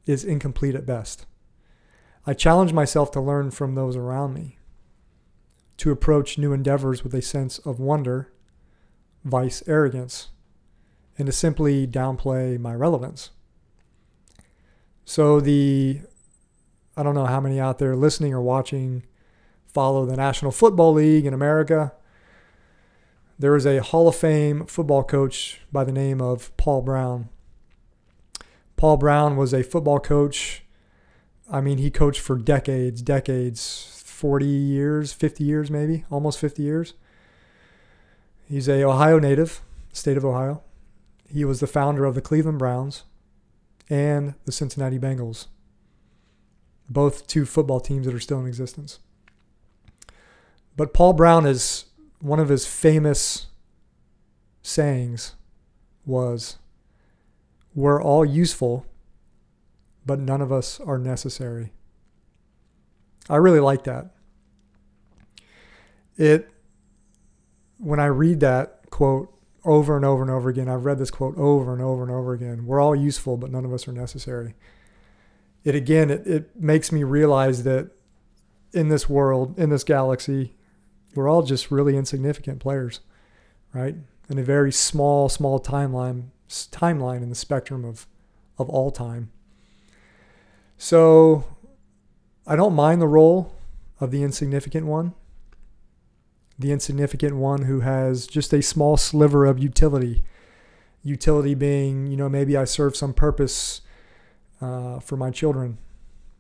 is 0.06 0.24
incomplete 0.24 0.76
at 0.76 0.86
best. 0.86 1.26
I 2.26 2.34
challenge 2.34 2.74
myself 2.74 3.12
to 3.12 3.22
learn 3.22 3.52
from 3.52 3.76
those 3.76 3.96
around 3.96 4.34
me, 4.34 4.58
to 5.78 5.92
approach 5.92 6.38
new 6.38 6.54
endeavors 6.54 7.04
with 7.04 7.14
a 7.14 7.22
sense 7.22 7.58
of 7.60 7.80
wonder, 7.80 8.32
vice 9.24 9.64
arrogance, 9.68 10.30
and 11.18 11.26
to 11.26 11.32
simply 11.32 11.88
downplay 11.88 12.60
my 12.60 12.74
relevance. 12.74 13.32
So 15.06 15.40
the 15.40 16.02
I 16.98 17.04
don't 17.04 17.14
know 17.14 17.28
how 17.28 17.40
many 17.40 17.60
out 17.60 17.78
there 17.78 17.96
listening 17.96 18.34
or 18.34 18.42
watching 18.42 19.04
follow 19.68 20.08
the 20.08 20.18
National 20.18 20.52
Football 20.52 20.94
League 20.94 21.28
in 21.28 21.34
America. 21.34 21.94
There 23.38 23.56
is 23.56 23.68
a 23.68 23.84
Hall 23.84 24.08
of 24.08 24.16
Fame 24.16 24.66
football 24.66 25.04
coach 25.04 25.62
by 25.72 25.84
the 25.84 25.92
name 25.92 26.20
of 26.20 26.56
Paul 26.58 26.82
Brown. 26.82 27.30
Paul 28.78 28.98
Brown 28.98 29.38
was 29.38 29.54
a 29.54 29.62
football 29.62 30.00
coach. 30.00 30.64
I 31.52 31.62
mean, 31.62 31.78
he 31.78 31.92
coached 31.92 32.20
for 32.20 32.36
decades, 32.36 33.04
decades, 33.04 34.02
40 34.04 34.48
years, 34.48 35.14
50 35.14 35.44
years 35.44 35.70
maybe, 35.70 36.04
almost 36.10 36.40
50 36.40 36.64
years. 36.64 36.96
He's 38.50 38.68
a 38.68 38.84
Ohio 38.84 39.20
native, 39.20 39.62
state 39.94 40.18
of 40.18 40.26
Ohio. 40.26 40.64
He 41.32 41.46
was 41.46 41.60
the 41.60 41.68
founder 41.68 42.06
of 42.06 42.16
the 42.16 42.22
Cleveland 42.22 42.58
Browns 42.58 43.04
and 43.88 44.34
the 44.46 44.52
Cincinnati 44.52 44.98
Bengals, 44.98 45.46
both 46.90 47.28
two 47.28 47.46
football 47.46 47.80
teams 47.80 48.06
that 48.06 48.16
are 48.16 48.20
still 48.20 48.40
in 48.40 48.48
existence. 48.48 49.00
But 50.76 50.94
Paul 50.94 51.14
Brown 51.14 51.46
is 51.46 51.86
one 52.20 52.40
of 52.40 52.50
his 52.50 52.66
famous 52.66 53.48
sayings 54.62 55.36
was 56.06 56.58
we're 57.74 58.02
all 58.02 58.26
useful, 58.26 58.86
but 60.06 60.20
none 60.20 60.42
of 60.42 60.52
us 60.52 60.80
are 60.80 60.98
necessary. 60.98 61.72
I 63.30 63.36
really 63.36 63.60
like 63.60 63.84
that. 63.84 64.12
It 66.16 66.50
when 67.80 68.00
I 68.00 68.06
read 68.06 68.40
that 68.40 68.90
quote 68.90 69.32
over 69.64 69.96
and 69.96 70.06
over 70.06 70.22
and 70.22 70.32
over 70.32 70.50
again, 70.50 70.70
I've 70.70 70.86
read 70.86 70.98
this 70.98 71.12
quote 71.12 71.38
over 71.38 71.74
and 71.74 71.82
over 71.82 72.04
and 72.04 72.12
over 72.12 72.34
again. 72.34 72.66
We're 72.66 72.82
all 72.82 72.96
useful, 72.96 73.38
but 73.38 73.52
none 73.52 73.66
of 73.66 73.74
us 73.74 73.88
are 73.88 73.92
necessary. 73.92 74.56
It 75.64 75.76
again, 75.76 76.10
it, 76.10 76.26
it 76.28 76.56
makes 76.56 76.92
me 76.92 77.04
realize 77.04 77.64
that 77.64 77.92
in 78.74 78.90
this 78.90 79.10
world, 79.10 79.58
in 79.60 79.70
this 79.70 79.84
galaxy, 79.84 80.56
we're 81.16 81.28
all 81.28 81.42
just 81.42 81.72
really 81.72 81.98
insignificant 81.98 82.60
players, 82.60 83.00
right? 83.74 83.96
In 84.30 84.38
a 84.38 84.44
very 84.44 84.72
small, 84.72 85.30
small 85.30 85.60
timeline 85.60 86.30
timeline 86.50 87.22
in 87.22 87.30
the 87.30 87.36
spectrum 87.36 87.84
of 87.84 88.08
of 88.58 88.70
all 88.70 88.92
time. 88.92 89.32
So 90.78 91.46
I 92.46 92.56
don't 92.56 92.74
mind 92.74 93.02
the 93.02 93.08
role 93.08 93.56
of 94.00 94.12
the 94.12 94.24
insignificant 94.24 94.86
one. 94.86 95.14
The 96.58 96.72
insignificant 96.72 97.36
one 97.36 97.64
who 97.64 97.82
has 97.82 98.26
just 98.26 98.54
a 98.54 98.62
small 98.62 98.98
sliver 98.98 99.46
of 99.46 99.60
utility. 99.60 100.24
Utility 101.04 101.56
being, 101.56 102.08
you 102.08 102.18
know, 102.18 102.30
maybe 102.30 102.58
I 102.58 102.66
serve 102.66 102.96
some 102.96 103.14
purpose 103.14 103.82
uh, 104.62 105.00
for 105.00 105.18
my 105.18 105.30
children, 105.32 105.78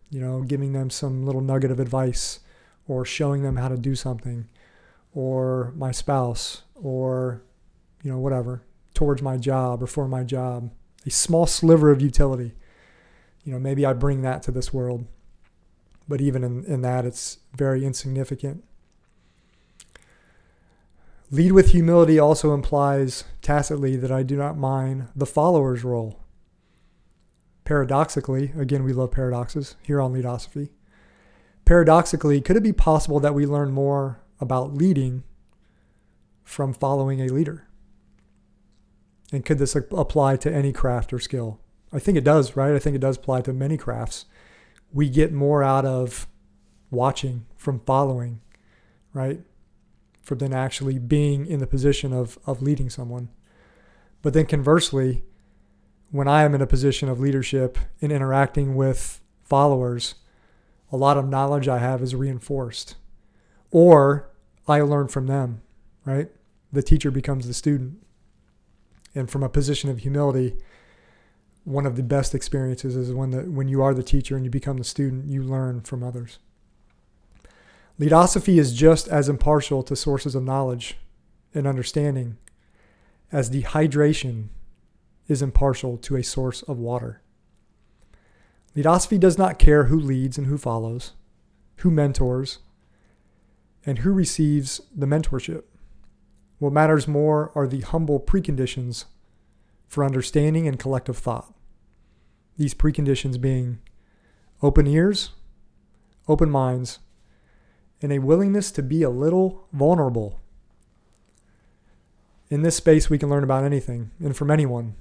you 0.09 0.19
know, 0.19 0.41
giving 0.41 0.73
them 0.73 0.89
some 0.89 1.25
little 1.25 1.41
nugget 1.41 1.71
of 1.71 1.79
advice 1.79 2.39
or 2.87 3.03
showing 3.03 3.43
them 3.43 3.57
how 3.57 3.67
to 3.67 3.77
do 3.77 3.95
something, 3.95 4.47
or 5.13 5.73
my 5.75 5.91
spouse, 5.91 6.61
or, 6.75 7.41
you 8.01 8.11
know, 8.11 8.17
whatever, 8.17 8.63
towards 8.93 9.21
my 9.21 9.35
job 9.37 9.83
or 9.83 9.87
for 9.87 10.07
my 10.07 10.23
job. 10.23 10.71
A 11.05 11.09
small 11.09 11.45
sliver 11.45 11.91
of 11.91 12.01
utility. 12.01 12.53
You 13.43 13.53
know, 13.53 13.59
maybe 13.59 13.85
I 13.85 13.93
bring 13.93 14.21
that 14.21 14.43
to 14.43 14.51
this 14.51 14.73
world. 14.73 15.05
But 16.07 16.21
even 16.21 16.43
in, 16.43 16.63
in 16.65 16.81
that, 16.81 17.05
it's 17.05 17.39
very 17.55 17.85
insignificant. 17.85 18.63
Lead 21.29 21.51
with 21.51 21.71
humility 21.71 22.17
also 22.17 22.53
implies 22.53 23.25
tacitly 23.41 23.97
that 23.97 24.11
I 24.11 24.23
do 24.23 24.37
not 24.37 24.57
mind 24.57 25.09
the 25.13 25.25
follower's 25.25 25.83
role. 25.83 26.21
Paradoxically, 27.67 28.53
again, 28.57 28.85
we 28.85 28.93
love 28.93 29.11
paradoxes 29.11 29.75
here 29.81 29.99
on 29.99 30.13
Leadosophy. 30.13 30.69
Paradoxically, 31.65 32.39
could 32.39 32.55
it 32.55 32.63
be 32.63 32.71
possible 32.71 33.19
that 33.19 33.33
we 33.33 33.45
learn 33.45 33.73
more 33.73 34.21
about 34.39 34.73
leading 34.73 35.25
from 36.45 36.73
following 36.73 37.19
a 37.19 37.27
leader? 37.27 37.67
And 39.33 39.43
could 39.43 39.57
this 39.59 39.75
apply 39.75 40.37
to 40.37 40.49
any 40.49 40.71
craft 40.71 41.11
or 41.11 41.19
skill? 41.19 41.59
I 41.91 41.99
think 41.99 42.17
it 42.17 42.23
does, 42.23 42.55
right? 42.55 42.73
I 42.73 42.79
think 42.79 42.95
it 42.95 43.01
does 43.01 43.17
apply 43.17 43.41
to 43.41 43.51
many 43.51 43.75
crafts. 43.75 44.27
We 44.93 45.09
get 45.09 45.33
more 45.33 45.61
out 45.61 45.83
of 45.83 46.25
watching 46.89 47.47
from 47.57 47.81
following, 47.81 48.39
right? 49.11 49.41
For 50.21 50.35
than 50.35 50.53
actually 50.53 50.99
being 50.99 51.45
in 51.45 51.59
the 51.59 51.67
position 51.67 52.13
of, 52.13 52.39
of 52.45 52.61
leading 52.61 52.89
someone. 52.89 53.27
But 54.21 54.31
then 54.31 54.45
conversely, 54.45 55.25
when 56.11 56.27
I 56.27 56.43
am 56.43 56.55
in 56.55 56.61
a 56.61 56.67
position 56.67 57.09
of 57.09 57.19
leadership 57.19 57.77
in 57.99 58.11
interacting 58.11 58.75
with 58.75 59.21
followers, 59.43 60.15
a 60.91 60.97
lot 60.97 61.17
of 61.17 61.27
knowledge 61.27 61.67
I 61.67 61.79
have 61.79 62.01
is 62.01 62.15
reinforced. 62.15 62.95
Or 63.71 64.29
I 64.67 64.81
learn 64.81 65.07
from 65.07 65.27
them, 65.27 65.61
right? 66.05 66.29
The 66.71 66.83
teacher 66.83 67.11
becomes 67.11 67.47
the 67.47 67.53
student. 67.53 67.97
And 69.13 69.29
from 69.29 69.43
a 69.43 69.49
position 69.49 69.89
of 69.89 69.99
humility, 69.99 70.55
one 71.63 71.85
of 71.85 71.95
the 71.95 72.03
best 72.03 72.33
experiences 72.33 72.95
is 72.95 73.11
when 73.11 73.31
the 73.31 73.41
when 73.43 73.67
you 73.67 73.81
are 73.81 73.93
the 73.93 74.03
teacher 74.03 74.35
and 74.35 74.45
you 74.45 74.51
become 74.51 74.77
the 74.77 74.83
student, 74.83 75.27
you 75.27 75.43
learn 75.43 75.81
from 75.81 76.03
others. 76.03 76.39
Leadosophy 77.99 78.59
is 78.59 78.73
just 78.73 79.07
as 79.07 79.27
impartial 79.27 79.83
to 79.83 79.95
sources 79.95 80.35
of 80.35 80.43
knowledge 80.43 80.97
and 81.53 81.65
understanding 81.65 82.37
as 83.31 83.49
dehydration 83.49 84.49
is 85.27 85.41
impartial 85.41 85.97
to 85.97 86.15
a 86.15 86.23
source 86.23 86.61
of 86.63 86.77
water. 86.77 87.21
Leadosophy 88.75 89.17
does 89.17 89.37
not 89.37 89.59
care 89.59 89.85
who 89.85 89.99
leads 89.99 90.37
and 90.37 90.47
who 90.47 90.57
follows, 90.57 91.13
who 91.77 91.91
mentors, 91.91 92.59
and 93.85 93.99
who 93.99 94.11
receives 94.11 94.81
the 94.95 95.05
mentorship. 95.05 95.63
What 96.59 96.73
matters 96.73 97.07
more 97.07 97.51
are 97.55 97.67
the 97.67 97.81
humble 97.81 98.19
preconditions 98.19 99.05
for 99.87 100.03
understanding 100.03 100.67
and 100.67 100.79
collective 100.79 101.17
thought. 101.17 101.53
These 102.57 102.73
preconditions 102.73 103.39
being 103.39 103.79
open 104.61 104.87
ears, 104.87 105.31
open 106.27 106.49
minds, 106.49 106.99
and 108.01 108.11
a 108.11 108.19
willingness 108.19 108.71
to 108.71 108.83
be 108.83 109.03
a 109.03 109.09
little 109.09 109.67
vulnerable. 109.71 110.39
In 112.49 112.61
this 112.61 112.75
space, 112.75 113.09
we 113.09 113.17
can 113.17 113.29
learn 113.29 113.43
about 113.43 113.63
anything 113.63 114.11
and 114.19 114.35
from 114.35 114.51
anyone 114.51 114.95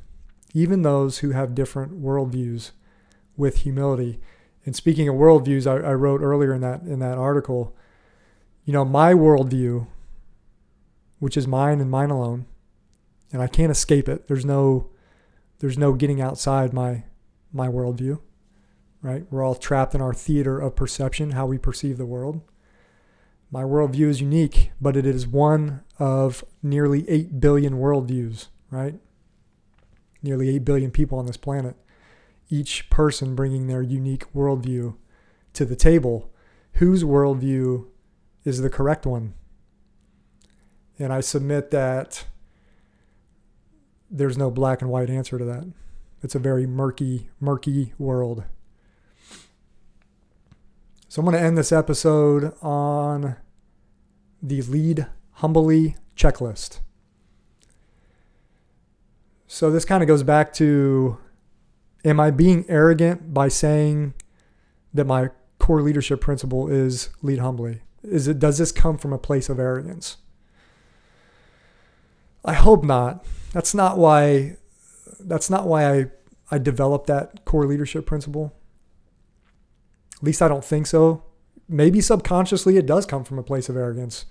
even 0.57 0.81
those 0.81 1.19
who 1.19 1.33
have 1.33 1.55
different 1.55 2.03
worldviews, 2.03 2.71
with 3.37 3.59
humility. 3.59 4.19
And 4.65 4.75
speaking 4.75 5.07
of 5.07 5.15
worldviews, 5.15 5.67
I, 5.67 5.91
I 5.91 5.93
wrote 5.93 6.23
earlier 6.23 6.55
in 6.55 6.63
that 6.63 6.81
in 6.83 6.99
that 7.01 7.19
article, 7.19 7.77
you 8.65 8.73
know, 8.73 8.85
my 8.85 9.13
worldview, 9.13 9.87
which 11.19 11.37
is 11.37 11.47
mine 11.47 11.81
and 11.81 11.91
mine 11.91 12.11
alone, 12.11 12.47
and 13.33 13.43
I 13.43 13.47
can't 13.47 13.71
escape 13.71 14.09
it. 14.09 14.29
There's 14.29 14.45
no 14.45 14.89
there's 15.59 15.79
no 15.79 15.93
getting 15.93 16.21
outside 16.21 16.73
my 16.73 17.05
my 17.53 17.69
worldview. 17.69 18.21
Right? 19.03 19.27
We're 19.31 19.45
all 19.45 19.55
trapped 19.55 19.95
in 19.95 20.01
our 20.01 20.15
theater 20.15 20.59
of 20.59 20.75
perception, 20.75 21.33
how 21.33 21.47
we 21.47 21.59
perceive 21.59 21.99
the 21.99 22.07
world. 22.07 22.41
My 23.53 23.63
worldview 23.63 24.09
is 24.09 24.21
unique, 24.21 24.73
but 24.81 24.97
it 24.97 25.07
is 25.07 25.29
one 25.29 25.83
of 26.01 26.43
nearly 26.61 27.09
8 27.09 27.39
billion 27.39 27.75
worldviews, 27.75 28.49
right? 28.71 28.97
Nearly 30.23 30.49
8 30.57 30.65
billion 30.65 30.91
people 30.91 31.19
on 31.19 31.27
this 31.27 31.37
planet, 31.37 31.77
each 32.49 32.89
person 32.91 33.35
bringing 33.35 33.67
their 33.67 33.83
unique 33.83 34.33
worldview 34.35 34.97
to 35.53 35.65
the 35.65 35.77
table. 35.77 36.31
Whose 36.75 37.05
worldview 37.05 37.87
is 38.45 38.61
the 38.61 38.71
correct 38.71 39.07
one? 39.07 39.35
And 40.99 41.13
I 41.13 41.21
submit 41.21 41.71
that 41.71 42.27
there's 44.11 44.39
no 44.39 44.51
black 44.51 44.81
and 44.81 44.91
white 44.91 45.11
answer 45.11 45.39
to 45.39 45.45
that. 45.45 45.65
It's 46.23 46.35
a 46.35 46.39
very 46.39 46.67
murky, 46.67 47.29
murky 47.41 47.93
world. 47.99 48.45
So 51.09 51.21
I'm 51.21 51.27
going 51.27 51.37
to 51.37 51.43
end 51.43 51.57
this 51.57 51.73
episode 51.73 52.55
on 52.63 53.37
the 54.43 54.63
lead 54.63 55.07
humbly 55.33 55.97
checklist. 56.17 56.81
So 59.47 59.71
this 59.71 59.85
kind 59.85 60.03
of 60.03 60.07
goes 60.07 60.23
back 60.23 60.53
to 60.55 61.19
am 62.05 62.21
I 62.21 62.31
being 62.31 62.65
arrogant 62.69 63.33
by 63.33 63.49
saying 63.49 64.15
that 64.95 65.07
my 65.07 65.31
core 65.59 65.83
leadership 65.83 66.21
principle 66.21 66.69
is 66.69 67.11
lead 67.23 67.39
humbly? 67.39 67.83
Is 68.03 68.29
it 68.29 68.39
does 68.39 68.59
this 68.59 68.73
come 68.73 68.99
from 68.99 69.13
a 69.13 69.19
place 69.19 69.49
of 69.49 69.59
arrogance? 69.59 70.17
I 72.45 72.55
hope 72.55 72.85
not. 72.85 73.25
That's 73.53 73.75
not 73.75 73.99
why 73.99 74.57
that's 75.21 75.51
not 75.51 75.67
why 75.67 75.93
I 75.93 76.07
I 76.51 76.59
developed 76.59 77.09
that 77.09 77.45
core 77.45 77.67
leadership 77.67 78.07
principle. 78.07 78.53
At 80.17 80.23
least 80.23 80.41
I 80.41 80.49
don't 80.49 80.65
think 80.65 80.87
so. 80.87 81.25
Maybe 81.69 82.01
subconsciously 82.01 82.77
it 82.77 82.87
does 82.87 83.07
come 83.07 83.25
from 83.25 83.39
a 83.39 83.43
place 83.43 83.69
of 83.69 83.77
arrogance. 83.77 84.27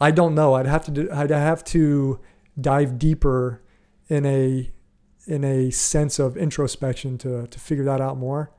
I 0.00 0.10
don't 0.10 0.34
know. 0.34 0.54
I'd 0.54 0.66
have 0.66 0.84
to 0.86 0.90
do, 0.90 1.08
I'd 1.10 1.30
have 1.30 1.64
to 1.64 2.20
dive 2.60 2.98
deeper 2.98 3.61
in 4.12 4.26
a 4.26 4.70
in 5.26 5.44
a 5.44 5.70
sense 5.70 6.18
of 6.18 6.36
introspection 6.36 7.16
to 7.18 7.46
to 7.46 7.58
figure 7.58 7.84
that 7.84 8.00
out 8.00 8.18
more. 8.18 8.50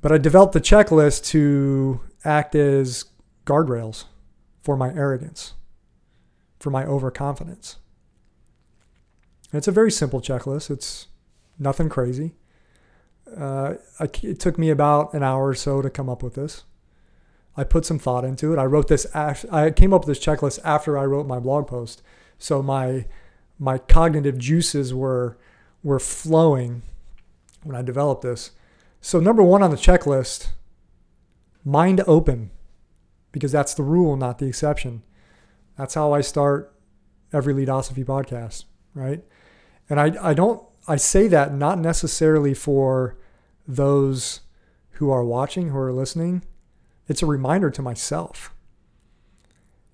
But 0.00 0.12
I 0.12 0.18
developed 0.18 0.52
the 0.52 0.60
checklist 0.60 1.24
to 1.30 2.00
act 2.24 2.54
as 2.54 3.06
guardrails 3.44 4.04
for 4.62 4.76
my 4.76 4.92
arrogance, 4.94 5.54
for 6.60 6.70
my 6.70 6.84
overconfidence. 6.84 7.76
And 9.50 9.58
it's 9.58 9.68
a 9.68 9.72
very 9.72 9.90
simple 9.90 10.20
checklist. 10.20 10.70
It's 10.70 11.08
nothing 11.58 11.88
crazy. 11.88 12.34
Uh, 13.36 13.74
I, 13.98 14.04
it 14.22 14.38
took 14.38 14.58
me 14.58 14.70
about 14.70 15.14
an 15.14 15.22
hour 15.22 15.48
or 15.48 15.54
so 15.54 15.82
to 15.82 15.90
come 15.90 16.08
up 16.08 16.22
with 16.22 16.34
this. 16.34 16.64
I 17.56 17.64
put 17.64 17.86
some 17.86 17.98
thought 17.98 18.24
into 18.24 18.52
it. 18.52 18.58
I 18.58 18.64
wrote 18.66 18.88
this. 18.88 19.06
I 19.14 19.72
came 19.74 19.92
up 19.92 20.06
with 20.06 20.16
this 20.16 20.24
checklist 20.24 20.58
after 20.64 20.98
I 20.98 21.04
wrote 21.04 21.26
my 21.26 21.38
blog 21.38 21.66
post. 21.66 22.02
So 22.38 22.62
my 22.62 23.06
my 23.58 23.78
cognitive 23.78 24.38
juices 24.38 24.92
were 24.92 25.38
were 25.82 26.00
flowing 26.00 26.82
when 27.62 27.76
I 27.76 27.82
developed 27.82 28.22
this. 28.22 28.52
So 29.00 29.20
number 29.20 29.42
one 29.42 29.62
on 29.62 29.70
the 29.70 29.76
checklist, 29.76 30.48
mind 31.64 32.02
open, 32.06 32.50
because 33.32 33.52
that's 33.52 33.74
the 33.74 33.82
rule, 33.82 34.16
not 34.16 34.38
the 34.38 34.46
exception. 34.46 35.02
That's 35.76 35.94
how 35.94 36.12
I 36.12 36.20
start 36.22 36.74
every 37.32 37.52
Leadosophy 37.52 38.04
podcast, 38.04 38.64
right? 38.94 39.22
And 39.90 40.00
I, 40.00 40.30
I 40.30 40.34
don't 40.34 40.62
I 40.86 40.96
say 40.96 41.28
that 41.28 41.54
not 41.54 41.78
necessarily 41.78 42.54
for 42.54 43.16
those 43.66 44.40
who 44.92 45.10
are 45.10 45.24
watching, 45.24 45.70
who 45.70 45.78
are 45.78 45.92
listening, 45.92 46.44
it's 47.08 47.22
a 47.22 47.26
reminder 47.26 47.70
to 47.70 47.82
myself. 47.82 48.54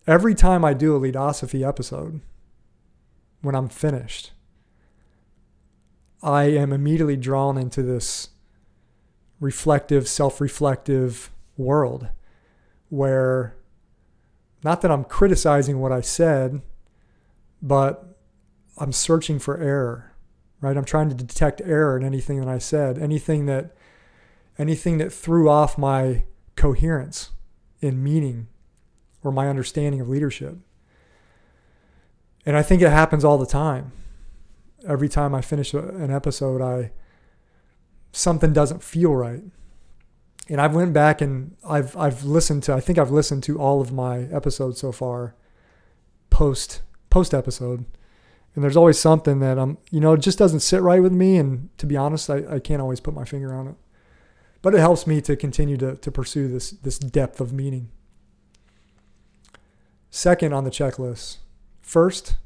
Every 0.07 0.35
time 0.35 0.64
I 0.64 0.75
do 0.75 0.94
a 0.94 0.99
Leadosophy 0.99 1.64
episode, 1.64 2.20
when 3.42 3.55
I'm 3.55 3.68
finished, 3.68 4.33
I 6.22 6.44
am 6.44 6.72
immediately 6.72 7.16
drawn 7.16 7.57
into 7.57 7.83
this 7.83 8.31
reflective, 9.40 10.07
self 10.07 10.40
reflective 10.40 11.31
world 11.57 12.09
where 12.90 13.57
not 14.62 14.83
that 14.83 14.90
I'm 14.90 15.05
criticizing 15.05 15.79
what 15.81 15.92
I 15.92 16.00
said, 16.00 16.61
but 17.62 18.18
I'm 18.76 18.92
searching 18.92 19.38
for 19.38 19.59
error, 19.59 20.12
right? 20.61 20.76
I'm 20.76 20.85
trying 20.85 21.09
to 21.09 21.14
detect 21.14 21.62
error 21.64 21.96
in 21.96 22.05
anything 22.05 22.40
that 22.40 22.48
I 22.48 22.59
said, 22.59 22.98
anything 22.98 23.46
that 23.46 23.74
anything 24.59 24.98
that 24.98 25.12
threw 25.12 25.48
off 25.48 25.79
my 25.79 26.24
coherence 26.57 27.31
in 27.81 28.03
meaning 28.03 28.48
or 29.22 29.33
my 29.33 29.48
understanding 29.48 30.00
of 30.00 30.09
leadership. 30.09 30.59
And 32.46 32.57
I 32.57 32.62
think 32.62 32.83
it 32.83 32.90
happens 32.90 33.24
all 33.24 33.38
the 33.38 33.46
time. 33.46 33.92
Every 34.87 35.09
time 35.09 35.35
I 35.35 35.40
finish 35.40 35.74
an 35.74 36.11
episode, 36.11 36.62
I 36.62 36.92
something 38.12 38.53
doesn't 38.53 38.83
feel 38.83 39.14
right. 39.14 39.42
And 40.48 40.61
I've 40.61 40.74
went 40.74 40.92
back 40.92 41.20
and 41.20 41.57
I've 41.68 41.96
I've 41.96 42.24
listened 42.24 42.62
to 42.64 42.74
I 42.74 42.81
think 42.81 42.98
I've 42.98 43.11
listened 43.11 43.42
to 43.44 43.59
all 43.59 43.81
of 43.81 43.92
my 43.92 44.20
episodes 44.33 44.81
so 44.81 44.90
far 44.90 45.35
post 46.31 46.83
post 47.11 47.35
episode. 47.35 47.85
And 48.55 48.64
there's 48.64 48.76
always 48.76 48.98
something 48.98 49.40
that 49.40 49.59
I'm 49.59 49.79
you 49.90 50.00
know, 50.00 50.14
it 50.14 50.20
just 50.20 50.38
doesn't 50.38 50.61
sit 50.61 50.81
right 50.81 51.03
with 51.03 51.12
me 51.12 51.37
and 51.37 51.68
to 51.79 51.87
be 51.87 51.96
honest, 51.96 52.31
I, 52.31 52.55
I 52.55 52.59
can't 52.59 52.81
always 52.81 53.00
put 53.00 53.14
my 53.14 53.24
finger 53.24 53.55
on 53.55 53.68
it. 53.68 53.74
But 54.62 54.74
it 54.74 54.81
helps 54.81 55.07
me 55.07 55.20
to 55.22 55.37
continue 55.37 55.76
to, 55.76 55.96
to 55.96 56.11
pursue 56.11 56.48
this 56.48 56.70
this 56.70 56.98
depth 56.98 57.40
of 57.40 57.53
meaning. 57.53 57.90
Second 60.11 60.53
on 60.53 60.64
the 60.64 60.70
checklist. 60.70 61.37
First, 61.90 62.37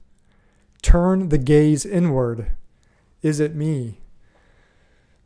turn 0.81 1.29
the 1.29 1.37
gaze 1.37 1.85
inward. 1.85 2.53
Is 3.21 3.41
it 3.41 3.55
me? 3.55 4.01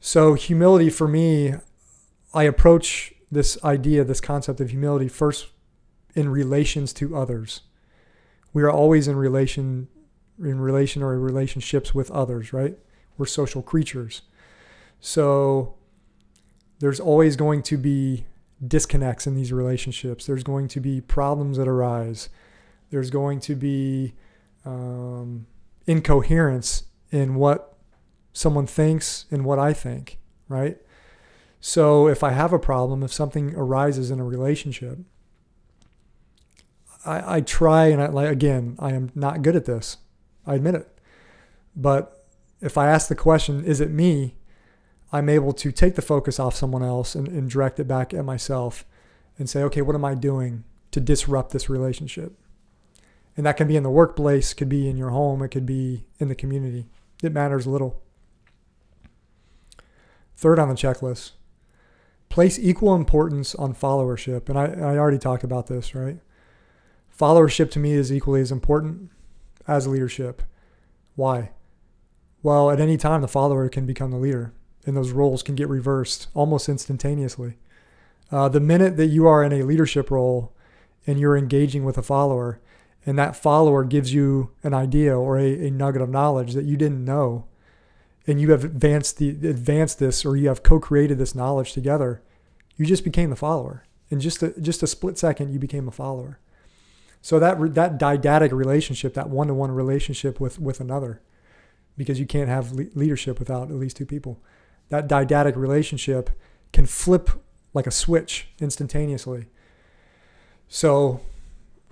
So, 0.00 0.35
humility 0.35 0.90
for 0.90 1.07
me, 1.07 1.54
I 2.35 2.42
approach 2.42 3.14
this 3.31 3.62
idea, 3.62 4.02
this 4.02 4.20
concept 4.20 4.61
of 4.61 4.70
humility 4.70 5.07
first 5.07 5.50
in 6.16 6.31
relations 6.31 6.92
to 6.94 7.16
others. 7.16 7.61
We 8.52 8.64
are 8.64 8.72
always 8.72 9.07
in 9.07 9.14
relation 9.14 9.87
in 10.37 10.59
relation 10.59 11.00
or 11.00 11.16
relationships 11.16 11.94
with 11.94 12.11
others, 12.11 12.52
right? 12.52 12.76
We're 13.18 13.26
social 13.26 13.62
creatures. 13.62 14.22
So 14.98 15.76
there's 16.81 16.98
always 16.98 17.37
going 17.37 17.62
to 17.62 17.76
be 17.76 18.26
disconnects 18.66 19.28
in 19.28 19.37
these 19.37 19.52
relationships. 19.52 20.26
There's 20.26 20.42
going 20.42 20.66
to 20.66 20.81
be 20.81 21.00
problems 21.00 21.57
that 21.57 21.68
arise. 21.68 22.31
There's 22.90 23.11
going 23.11 23.40
to 23.40 23.55
be 23.55 24.14
um, 24.64 25.46
incoherence 25.87 26.85
in 27.11 27.35
what 27.35 27.77
someone 28.33 28.66
thinks 28.66 29.27
and 29.31 29.44
what 29.44 29.59
I 29.59 29.72
think, 29.72 30.18
right? 30.48 30.79
So 31.61 32.07
if 32.07 32.22
I 32.22 32.31
have 32.31 32.53
a 32.53 32.59
problem, 32.59 33.03
if 33.03 33.12
something 33.12 33.55
arises 33.57 34.11
in 34.11 34.20
a 34.20 34.24
relationship, 34.24 34.98
I, 37.05 37.37
I 37.37 37.40
try 37.40 37.87
and 37.87 38.01
I 38.01 38.07
like 38.09 38.31
again, 38.31 38.77
I 38.79 38.92
am 38.92 39.11
not 39.14 39.42
good 39.42 39.57
at 39.57 39.64
this. 39.64 39.98
I 40.46 40.55
admit 40.55 40.74
it. 40.74 40.88
But 41.74 42.27
if 42.61 42.77
I 42.77 42.88
ask 42.88 43.09
the 43.09 43.14
question, 43.14 43.64
is 43.64 43.81
it 43.81 43.90
me? 43.90 44.35
I'm 45.12 45.29
able 45.29 45.53
to 45.55 45.72
take 45.72 45.94
the 45.94 46.03
focus 46.03 46.38
off 46.38 46.55
someone 46.55 46.83
else 46.83 47.14
and, 47.14 47.29
and 47.29 47.48
direct 47.48 47.81
it 47.81 47.88
back 47.88 48.12
at 48.12 48.24
myself 48.24 48.85
and 49.38 49.48
say, 49.48 49.62
okay, 49.64 49.81
what 49.81 49.94
am 49.94 50.05
I 50.05 50.14
doing 50.14 50.64
to 50.90 51.01
disrupt 51.01 51.53
this 51.53 51.70
relationship? 51.70 52.33
And 53.38 53.46
that 53.46 53.57
can 53.57 53.68
be 53.68 53.77
in 53.77 53.85
the 53.85 53.90
workplace, 53.90 54.53
could 54.53 54.68
be 54.68 54.88
in 54.88 54.96
your 54.96 55.11
home, 55.11 55.42
it 55.42 55.51
could 55.51 55.64
be 55.64 56.05
in 56.18 56.27
the 56.27 56.35
community. 56.35 56.87
It 57.22 57.33
matters 57.33 57.68
little. 57.68 58.03
Third 60.37 60.59
on 60.59 60.68
the 60.68 60.74
checklist, 60.74 61.33
place 62.31 62.59
equal 62.59 62.96
importance 62.96 63.55
on 63.55 63.74
followership. 63.74 64.48
And 64.48 64.59
I, 64.59 64.64
I 64.64 64.98
already 64.98 65.18
talked 65.18 65.44
about 65.44 65.68
this, 65.68 65.94
right? 65.94 66.18
Followership 67.16 67.70
to 67.70 67.79
me 67.79 67.92
is 67.92 68.12
equally 68.12 68.40
as 68.40 68.51
important 68.51 69.09
as 69.68 69.87
leadership. 69.87 70.42
Why? 71.14 71.53
Well, 72.42 72.72
at 72.72 72.81
any 72.81 72.96
time, 72.96 73.20
the 73.20 73.29
follower 73.29 73.68
can 73.68 73.87
become 73.87 74.11
the 74.11 74.16
leader 74.16 74.53
and 74.85 74.96
those 74.96 75.12
roles 75.12 75.44
can 75.44 75.55
get 75.55 75.68
reversed 75.68 76.27
almost 76.35 76.68
instantaneously. 76.68 77.57
Uh, 78.33 78.48
the 78.48 78.59
minute 78.59 78.96
that 78.96 79.07
you 79.07 79.29
are 79.29 79.44
in 79.44 79.53
a 79.53 79.62
leadership 79.62 80.11
role 80.11 80.53
and 81.07 81.20
you're 81.20 81.37
engaging 81.37 81.85
with 81.85 81.96
a 81.96 82.03
follower, 82.03 82.61
and 83.09 83.18
that 83.18 83.35
follower 83.35 83.85
gives 83.85 84.12
you 84.12 84.51
an 84.62 84.75
idea 84.75 85.18
or 85.18 85.38
a, 85.38 85.66
a 85.66 85.71
nugget 85.71 86.03
of 86.03 86.11
knowledge 86.11 86.53
that 86.53 86.66
you 86.66 86.77
didn't 86.77 87.03
know, 87.03 87.47
and 88.27 88.38
you 88.38 88.51
have 88.51 88.64
advanced 88.64 89.16
the 89.16 89.31
advanced 89.31 89.99
this 89.99 90.27
or 90.27 90.37
you 90.37 90.49
have 90.49 90.62
co-created 90.62 91.16
this 91.16 91.35
knowledge 91.35 91.73
together, 91.73 92.21
you 92.77 92.85
just 92.85 93.05
became 93.05 93.31
the 93.31 93.37
follower. 93.37 93.85
In 94.11 94.21
just 94.21 94.42
a, 94.42 94.61
just 94.61 94.83
a 94.83 94.87
split 94.87 95.16
second, 95.16 95.53
you 95.53 95.59
became 95.59 95.88
a 95.88 95.90
follower. 95.90 96.38
So 97.23 97.38
that 97.38 97.75
that 97.75 97.97
didactic 97.99 98.53
relationship, 98.53 99.14
that 99.14 99.31
one-to-one 99.31 99.71
relationship 99.71 100.38
with 100.38 100.59
with 100.61 100.79
another, 100.79 101.23
because 101.97 102.21
you 102.21 102.27
can't 102.27 102.51
have 102.51 102.73
le- 102.73 102.92
leadership 102.94 103.38
without 103.38 103.71
at 103.71 103.77
least 103.77 103.97
two 103.97 104.07
people 104.07 104.38
that 104.90 105.09
didactic 105.09 105.57
relationship 105.57 106.31
can 106.73 106.85
flip 106.85 107.31
like 107.73 107.87
a 107.87 107.90
switch 107.90 108.49
instantaneously. 108.61 109.47
So, 110.68 111.21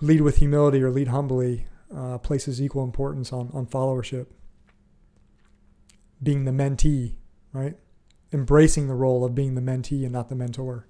lead 0.01 0.21
with 0.21 0.39
humility 0.39 0.83
or 0.83 0.91
lead 0.91 1.09
humbly 1.09 1.67
uh, 1.95 2.19
places 2.19 2.61
equal 2.61 2.85
importance 2.85 3.33
on, 3.33 3.51
on 3.53 3.67
followership. 3.67 4.27
Being 6.23 6.45
the 6.45 6.51
mentee, 6.51 7.17
right? 7.53 7.77
Embracing 8.33 8.89
the 8.89 8.95
role 8.95 9.25
of 9.25 9.35
being 9.35 9.55
the 9.55 9.61
mentee 9.61 10.03
and 10.03 10.13
not 10.13 10.29
the 10.29 10.35
mentor. 10.35 10.87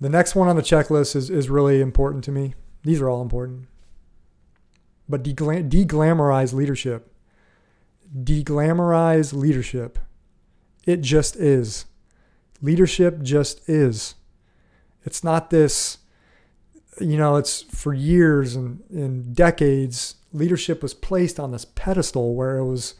The 0.00 0.08
next 0.08 0.34
one 0.34 0.48
on 0.48 0.56
the 0.56 0.62
checklist 0.62 1.16
is, 1.16 1.30
is 1.30 1.48
really 1.48 1.80
important 1.80 2.22
to 2.24 2.32
me. 2.32 2.54
These 2.82 3.00
are 3.00 3.08
all 3.08 3.22
important. 3.22 3.68
But 5.08 5.22
deglamorize 5.22 6.52
leadership. 6.52 7.12
Deglamorize 8.14 9.32
leadership. 9.32 9.98
It 10.84 11.00
just 11.00 11.36
is. 11.36 11.86
Leadership 12.60 13.22
just 13.22 13.68
is. 13.68 14.14
It's 15.04 15.24
not 15.24 15.50
this, 15.50 15.98
you 17.00 17.16
know, 17.16 17.36
it's 17.36 17.62
for 17.62 17.92
years 17.92 18.56
and, 18.56 18.82
and 18.90 19.34
decades, 19.34 20.16
leadership 20.32 20.82
was 20.82 20.94
placed 20.94 21.38
on 21.38 21.52
this 21.52 21.64
pedestal 21.64 22.34
where 22.34 22.58
it 22.58 22.66
was 22.66 22.94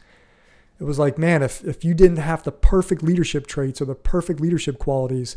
it 0.79 0.83
was 0.83 0.99
like, 0.99 1.17
man, 1.17 1.41
if, 1.41 1.63
if 1.63 1.83
you 1.83 1.95
didn't 1.95 2.17
have 2.17 2.43
the 2.43 2.51
perfect 2.51 3.01
leadership 3.01 3.47
traits 3.47 3.81
or 3.81 3.85
the 3.85 3.95
perfect 3.95 4.39
leadership 4.39 4.77
qualities, 4.77 5.35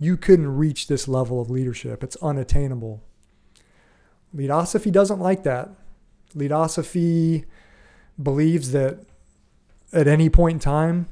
you 0.00 0.16
couldn't 0.16 0.56
reach 0.56 0.88
this 0.88 1.06
level 1.06 1.40
of 1.40 1.48
leadership. 1.48 2.02
It's 2.02 2.16
unattainable. 2.16 3.00
Leadosophy 4.34 4.90
doesn't 4.90 5.20
like 5.20 5.44
that. 5.44 5.70
Leadosophy 6.34 7.44
believes 8.20 8.72
that 8.72 8.98
at 9.92 10.08
any 10.08 10.28
point 10.28 10.54
in 10.54 10.60
time, 10.60 11.08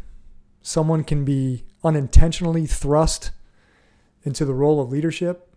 someone 0.61 1.05
can 1.05 1.25
be 1.25 1.65
unintentionally 1.85 2.67
thrust 2.67 3.31
into 4.25 4.45
the 4.45 4.55
role 4.55 4.81
of 4.81 4.91
leadership 4.91 5.48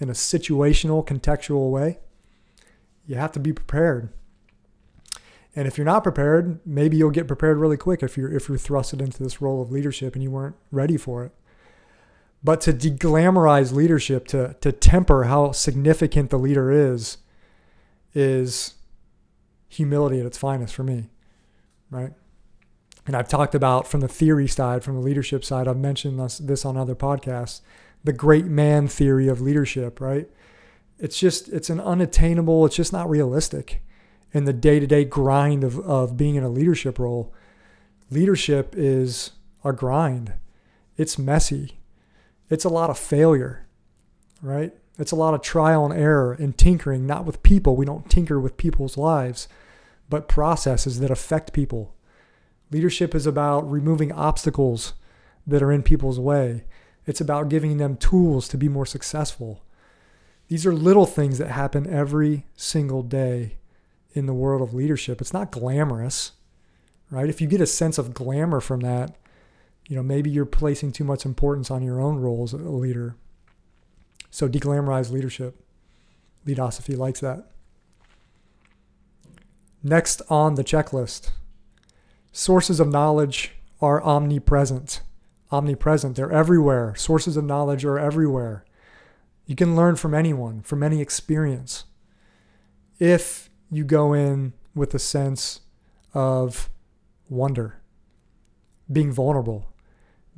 in 0.00 0.08
a 0.08 0.14
situational, 0.14 1.06
contextual 1.06 1.70
way, 1.70 1.98
you 3.06 3.16
have 3.16 3.32
to 3.32 3.40
be 3.40 3.52
prepared. 3.52 4.08
And 5.54 5.68
if 5.68 5.76
you're 5.76 5.84
not 5.84 6.02
prepared, 6.02 6.60
maybe 6.64 6.96
you'll 6.96 7.10
get 7.10 7.26
prepared 7.26 7.58
really 7.58 7.76
quick 7.76 8.02
if 8.02 8.16
you're 8.16 8.32
if 8.32 8.48
you're 8.48 8.58
thrusted 8.58 9.00
into 9.00 9.22
this 9.22 9.42
role 9.42 9.60
of 9.60 9.70
leadership 9.70 10.14
and 10.14 10.22
you 10.22 10.30
weren't 10.30 10.56
ready 10.70 10.96
for 10.96 11.24
it. 11.24 11.32
But 12.42 12.60
to 12.62 12.72
deglamorize 12.72 13.72
leadership, 13.72 14.26
to 14.28 14.56
to 14.60 14.72
temper 14.72 15.24
how 15.24 15.52
significant 15.52 16.30
the 16.30 16.38
leader 16.38 16.70
is, 16.70 17.18
is 18.14 18.74
humility 19.68 20.20
at 20.20 20.26
its 20.26 20.38
finest 20.38 20.74
for 20.74 20.84
me. 20.84 21.10
Right? 21.90 22.12
and 23.06 23.16
I've 23.16 23.28
talked 23.28 23.56
about 23.56 23.88
from 23.88 24.02
the 24.02 24.08
theory 24.08 24.46
side, 24.46 24.84
from 24.84 24.94
the 24.94 25.00
leadership 25.00 25.44
side, 25.44 25.66
I've 25.66 25.76
mentioned 25.76 26.20
this, 26.20 26.38
this 26.38 26.64
on 26.64 26.76
other 26.76 26.94
podcasts, 26.94 27.60
the 28.04 28.12
great 28.12 28.46
man 28.46 28.88
theory 28.88 29.28
of 29.28 29.40
leadership, 29.40 30.00
right? 30.00 30.28
It's 30.98 31.18
just, 31.18 31.48
it's 31.48 31.70
an 31.70 31.80
unattainable, 31.80 32.66
it's 32.66 32.76
just 32.76 32.92
not 32.92 33.08
realistic 33.08 33.82
in 34.32 34.44
the 34.44 34.52
day 34.52 34.80
to 34.80 34.86
day 34.86 35.04
grind 35.04 35.64
of, 35.64 35.78
of 35.80 36.16
being 36.16 36.34
in 36.34 36.44
a 36.44 36.48
leadership 36.48 36.98
role. 36.98 37.32
Leadership 38.10 38.74
is 38.76 39.32
a 39.64 39.72
grind, 39.72 40.34
it's 40.96 41.18
messy, 41.18 41.80
it's 42.48 42.64
a 42.64 42.68
lot 42.68 42.90
of 42.90 42.98
failure, 42.98 43.66
right? 44.42 44.72
It's 44.98 45.12
a 45.12 45.16
lot 45.16 45.34
of 45.34 45.40
trial 45.40 45.86
and 45.86 45.98
error 45.98 46.32
and 46.32 46.56
tinkering, 46.56 47.06
not 47.06 47.24
with 47.24 47.42
people. 47.42 47.74
We 47.74 47.86
don't 47.86 48.10
tinker 48.10 48.38
with 48.38 48.58
people's 48.58 48.98
lives, 48.98 49.48
but 50.10 50.28
processes 50.28 51.00
that 51.00 51.10
affect 51.10 51.54
people 51.54 51.94
Leadership 52.70 53.14
is 53.14 53.26
about 53.26 53.68
removing 53.68 54.12
obstacles 54.12 54.94
that 55.46 55.62
are 55.62 55.72
in 55.72 55.82
people's 55.82 56.20
way. 56.20 56.64
It's 57.10 57.20
about 57.20 57.48
giving 57.48 57.76
them 57.76 57.96
tools 57.96 58.46
to 58.48 58.56
be 58.56 58.68
more 58.68 58.86
successful. 58.86 59.64
These 60.46 60.64
are 60.64 60.72
little 60.72 61.06
things 61.06 61.38
that 61.38 61.50
happen 61.50 61.92
every 61.92 62.46
single 62.56 63.02
day 63.02 63.56
in 64.12 64.26
the 64.26 64.32
world 64.32 64.62
of 64.62 64.72
leadership. 64.72 65.20
It's 65.20 65.32
not 65.32 65.50
glamorous, 65.50 66.32
right? 67.10 67.28
If 67.28 67.40
you 67.40 67.48
get 67.48 67.60
a 67.60 67.66
sense 67.66 67.98
of 67.98 68.14
glamour 68.14 68.60
from 68.60 68.80
that, 68.80 69.16
you 69.88 69.96
know, 69.96 70.04
maybe 70.04 70.30
you're 70.30 70.46
placing 70.46 70.92
too 70.92 71.02
much 71.02 71.26
importance 71.26 71.68
on 71.68 71.82
your 71.82 72.00
own 72.00 72.18
role 72.18 72.44
as 72.44 72.52
a 72.52 72.58
leader. 72.58 73.16
So 74.30 74.48
deglamorize 74.48 75.10
leadership. 75.10 75.60
Leadosophy 76.46 76.94
likes 76.94 77.18
that. 77.20 77.50
Next 79.82 80.22
on 80.28 80.54
the 80.54 80.64
checklist 80.64 81.30
sources 82.30 82.78
of 82.78 82.88
knowledge 82.88 83.52
are 83.80 84.00
omnipresent. 84.00 85.02
Omnipresent, 85.52 86.16
they're 86.16 86.30
everywhere. 86.30 86.94
Sources 86.94 87.36
of 87.36 87.44
knowledge 87.44 87.84
are 87.84 87.98
everywhere. 87.98 88.64
You 89.46 89.56
can 89.56 89.74
learn 89.74 89.96
from 89.96 90.14
anyone, 90.14 90.62
from 90.62 90.82
any 90.82 91.00
experience. 91.00 91.84
If 92.98 93.50
you 93.70 93.84
go 93.84 94.12
in 94.12 94.52
with 94.74 94.94
a 94.94 94.98
sense 94.98 95.60
of 96.14 96.70
wonder, 97.28 97.80
being 98.90 99.12
vulnerable, 99.12 99.72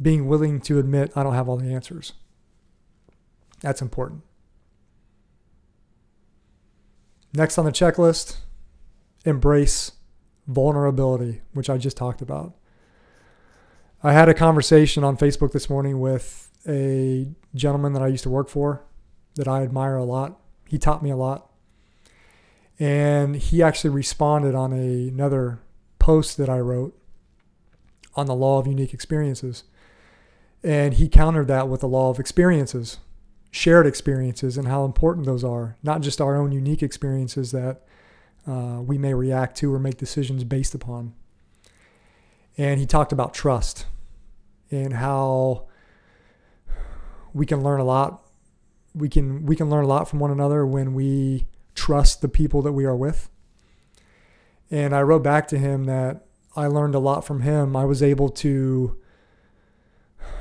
being 0.00 0.26
willing 0.26 0.60
to 0.62 0.78
admit, 0.78 1.12
I 1.14 1.22
don't 1.22 1.34
have 1.34 1.48
all 1.48 1.56
the 1.56 1.72
answers. 1.72 2.14
That's 3.60 3.82
important. 3.82 4.22
Next 7.34 7.58
on 7.58 7.64
the 7.64 7.72
checklist, 7.72 8.38
embrace 9.24 9.92
vulnerability, 10.46 11.42
which 11.52 11.70
I 11.70 11.78
just 11.78 11.96
talked 11.96 12.20
about. 12.20 12.54
I 14.04 14.12
had 14.12 14.28
a 14.28 14.34
conversation 14.34 15.04
on 15.04 15.16
Facebook 15.16 15.52
this 15.52 15.70
morning 15.70 16.00
with 16.00 16.50
a 16.66 17.28
gentleman 17.54 17.92
that 17.92 18.02
I 18.02 18.08
used 18.08 18.24
to 18.24 18.30
work 18.30 18.48
for 18.48 18.84
that 19.36 19.46
I 19.46 19.62
admire 19.62 19.94
a 19.94 20.02
lot. 20.02 20.40
He 20.66 20.76
taught 20.76 21.04
me 21.04 21.10
a 21.10 21.16
lot. 21.16 21.48
And 22.80 23.36
he 23.36 23.62
actually 23.62 23.90
responded 23.90 24.56
on 24.56 24.72
a, 24.72 25.06
another 25.06 25.60
post 26.00 26.36
that 26.38 26.48
I 26.48 26.58
wrote 26.58 27.00
on 28.16 28.26
the 28.26 28.34
law 28.34 28.58
of 28.58 28.66
unique 28.66 28.92
experiences. 28.92 29.62
And 30.64 30.94
he 30.94 31.08
countered 31.08 31.46
that 31.46 31.68
with 31.68 31.82
the 31.82 31.88
law 31.88 32.10
of 32.10 32.18
experiences, 32.18 32.98
shared 33.52 33.86
experiences, 33.86 34.58
and 34.58 34.66
how 34.66 34.84
important 34.84 35.26
those 35.26 35.44
are. 35.44 35.76
Not 35.80 36.00
just 36.00 36.20
our 36.20 36.36
own 36.36 36.50
unique 36.50 36.82
experiences 36.82 37.52
that 37.52 37.82
uh, 38.48 38.80
we 38.84 38.98
may 38.98 39.14
react 39.14 39.56
to 39.58 39.72
or 39.72 39.78
make 39.78 39.96
decisions 39.96 40.42
based 40.42 40.74
upon. 40.74 41.14
And 42.58 42.78
he 42.78 42.86
talked 42.86 43.12
about 43.12 43.34
trust 43.34 43.86
and 44.70 44.94
how 44.94 45.66
we 47.32 47.46
can 47.46 47.62
learn 47.62 47.80
a 47.80 47.84
lot. 47.84 48.22
We 48.94 49.08
can 49.08 49.46
we 49.46 49.56
can 49.56 49.70
learn 49.70 49.84
a 49.84 49.88
lot 49.88 50.08
from 50.08 50.18
one 50.18 50.30
another 50.30 50.66
when 50.66 50.94
we 50.94 51.46
trust 51.74 52.20
the 52.20 52.28
people 52.28 52.62
that 52.62 52.72
we 52.72 52.84
are 52.84 52.96
with. 52.96 53.30
And 54.70 54.94
I 54.94 55.02
wrote 55.02 55.22
back 55.22 55.48
to 55.48 55.58
him 55.58 55.84
that 55.84 56.26
I 56.54 56.66
learned 56.66 56.94
a 56.94 56.98
lot 56.98 57.24
from 57.24 57.40
him. 57.40 57.74
I 57.76 57.84
was 57.84 58.02
able 58.02 58.28
to 58.28 58.98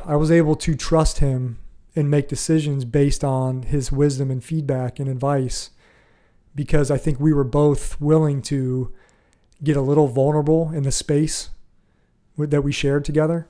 I 0.06 0.16
was 0.16 0.32
able 0.32 0.56
to 0.58 0.76
trust 0.76 1.20
him 1.20 1.60
and 1.96 2.10
make 2.10 2.28
decisions 2.28 2.86
based 2.86 3.24
on 3.24 3.64
his 3.64 3.92
wisdom 3.92 4.32
and 4.32 4.44
feedback 4.44 5.00
and 5.00 5.10
advice 5.10 5.72
because 6.56 6.92
I 6.92 6.98
think 6.98 7.20
we 7.20 7.34
were 7.34 7.44
both 7.44 8.00
willing 8.00 8.42
to 8.44 8.94
get 9.64 9.78
a 9.78 9.82
little 9.82 10.08
vulnerable 10.08 10.72
in 10.72 10.84
the 10.84 10.92
space 10.92 11.50
that 12.48 12.64
we 12.64 12.72
shared 12.72 13.06
together. 13.06 13.48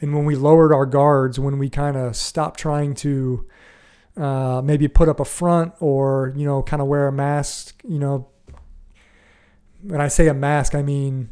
And 0.00 0.14
when 0.14 0.24
we 0.24 0.34
lowered 0.34 0.72
our 0.72 0.86
guards, 0.86 1.38
when 1.38 1.58
we 1.58 1.70
kind 1.70 1.96
of 1.96 2.16
stopped 2.16 2.58
trying 2.58 2.94
to 2.96 3.46
uh, 4.16 4.60
maybe 4.62 4.88
put 4.88 5.08
up 5.08 5.20
a 5.20 5.24
front 5.24 5.74
or, 5.80 6.32
you 6.36 6.44
know, 6.44 6.62
kind 6.62 6.82
of 6.82 6.88
wear 6.88 7.06
a 7.06 7.12
mask, 7.12 7.80
you 7.88 7.98
know, 7.98 8.28
when 9.82 10.00
I 10.00 10.08
say 10.08 10.28
a 10.28 10.34
mask, 10.34 10.74
I 10.74 10.82
mean, 10.82 11.30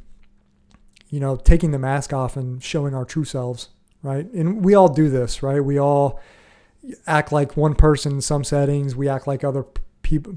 you 1.09 1.21
know, 1.21 1.37
taking 1.37 1.73
the 1.73 1.79
mask 1.79 2.13
off 2.13 2.37
and 2.37 2.63
showing 2.63 2.95
our 2.95 3.05
true 3.05 3.25
selves, 3.25 3.71
right? 4.03 4.31
And 4.33 4.65
we 4.65 4.75
all 4.75 4.89
do 4.89 5.11
this, 5.11 5.43
right? 5.43 5.63
We 5.63 5.79
all 5.79 6.21
act 7.07 7.33
like 7.33 7.57
one 7.57 7.75
person 7.75 8.13
in 8.13 8.21
some 8.21 8.45
settings, 8.45 8.95
we 8.95 9.09
act 9.09 9.27
like 9.27 9.45
other 9.45 9.65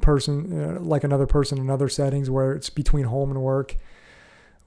person 0.01 0.61
uh, 0.61 0.79
like 0.81 1.03
another 1.03 1.25
person 1.25 1.57
in 1.57 1.69
other 1.69 1.89
settings 1.89 2.29
where 2.29 2.53
it's 2.53 2.69
between 2.69 3.05
home 3.05 3.31
and 3.31 3.41
work. 3.41 3.75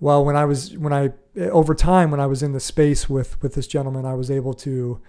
Well, 0.01 0.25
when 0.25 0.37
I 0.37 0.45
was 0.45 0.77
when 0.77 0.93
I 0.93 1.11
Uh, 1.37 1.45
over 1.45 1.75
time 1.75 2.11
when 2.11 2.21
I 2.21 2.27
was 2.27 2.43
in 2.43 2.53
the 2.53 2.61
space 2.61 3.09
with 3.09 3.41
with 3.43 3.55
this 3.55 3.67
gentleman, 3.67 4.05
I 4.05 4.15
was 4.15 4.31
able 4.31 4.55
to 4.55 5.01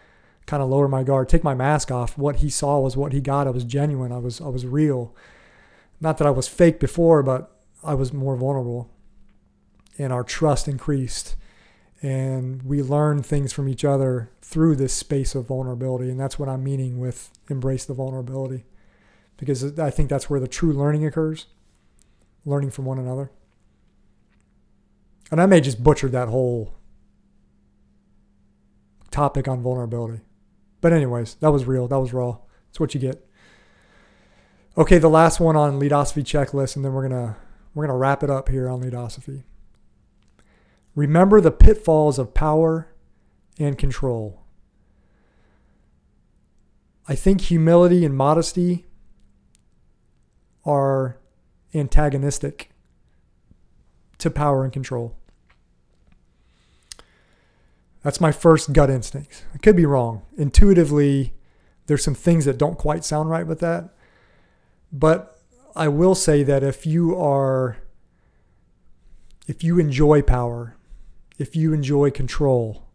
kind 0.45 0.63
of 0.63 0.69
lower 0.69 0.87
my 0.87 1.03
guard, 1.03 1.29
take 1.29 1.43
my 1.43 1.53
mask 1.53 1.91
off. 1.91 2.17
What 2.17 2.37
he 2.37 2.49
saw 2.49 2.79
was 2.79 2.95
what 2.97 3.13
he 3.13 3.21
got. 3.21 3.47
I 3.47 3.51
was 3.51 3.63
genuine. 3.63 4.11
I 4.11 4.17
was 4.17 4.41
I 4.41 4.47
was 4.47 4.65
real. 4.65 5.15
Not 5.99 6.17
that 6.17 6.27
I 6.27 6.31
was 6.31 6.47
fake 6.47 6.79
before, 6.79 7.23
but 7.23 7.51
I 7.83 7.93
was 7.93 8.13
more 8.13 8.35
vulnerable. 8.35 8.89
And 9.97 10.13
our 10.13 10.23
trust 10.23 10.67
increased. 10.67 11.35
And 12.03 12.61
we 12.61 12.83
learned 12.83 13.25
things 13.25 13.51
from 13.51 13.67
each 13.67 13.83
other 13.83 14.29
through 14.41 14.75
this 14.75 14.93
space 14.93 15.33
of 15.33 15.47
vulnerability. 15.47 16.11
And 16.11 16.19
that's 16.19 16.37
what 16.37 16.47
I'm 16.47 16.63
meaning 16.63 16.99
with 16.99 17.31
embrace 17.49 17.85
the 17.85 17.95
vulnerability 17.95 18.65
because 19.37 19.79
I 19.79 19.89
think 19.89 20.09
that's 20.09 20.29
where 20.29 20.39
the 20.39 20.47
true 20.47 20.73
learning 20.73 21.05
occurs 21.05 21.47
learning 22.45 22.71
from 22.71 22.85
one 22.85 22.97
another. 22.97 23.29
And 25.31 25.41
I 25.41 25.45
may 25.45 25.61
just 25.61 25.83
butcher 25.83 26.07
that 26.09 26.29
whole 26.29 26.73
topic 29.11 29.47
on 29.47 29.61
vulnerability. 29.61 30.21
But, 30.79 30.93
anyways, 30.93 31.35
that 31.35 31.51
was 31.51 31.65
real. 31.65 31.87
That 31.87 31.99
was 31.99 32.13
raw. 32.13 32.37
That's 32.67 32.79
what 32.79 32.93
you 32.93 33.01
get. 33.01 33.27
Okay, 34.77 34.99
the 34.99 35.09
last 35.09 35.39
one 35.39 35.55
on 35.55 35.79
leadosophy 35.79 36.21
checklist, 36.21 36.75
and 36.75 36.85
then 36.85 36.93
we're 36.93 37.07
gonna 37.07 37.35
we're 37.73 37.87
gonna 37.87 37.97
wrap 37.97 38.21
it 38.21 38.29
up 38.29 38.49
here 38.49 38.69
on 38.69 38.79
leadosophy. 38.79 39.43
Remember 40.93 41.41
the 41.41 41.51
pitfalls 41.51 42.19
of 42.19 42.35
power 42.35 42.87
and 43.57 43.75
control. 43.77 44.43
I 47.07 47.15
think 47.15 47.41
humility 47.41 48.05
and 48.05 48.15
modesty 48.15 48.85
are 50.63 51.17
antagonistic 51.73 52.69
to 54.19 54.29
power 54.29 54.63
and 54.63 54.73
control. 54.73 55.15
That's 58.03 58.21
my 58.21 58.31
first 58.31 58.73
gut 58.73 58.89
instinct. 58.89 59.45
I 59.53 59.57
could 59.57 59.75
be 59.75 59.85
wrong. 59.85 60.21
Intuitively, 60.37 61.33
there's 61.87 62.03
some 62.03 62.15
things 62.15 62.45
that 62.45 62.57
don't 62.57 62.77
quite 62.77 63.03
sound 63.03 63.29
right 63.29 63.45
with 63.45 63.59
that. 63.59 63.89
But 64.91 65.39
I 65.75 65.87
will 65.87 66.15
say 66.15 66.43
that 66.43 66.63
if 66.63 66.85
you 66.85 67.19
are, 67.19 67.77
if 69.47 69.63
you 69.63 69.79
enjoy 69.79 70.21
power, 70.21 70.75
if 71.37 71.55
you 71.55 71.73
enjoy 71.73 72.11
control, 72.11 72.87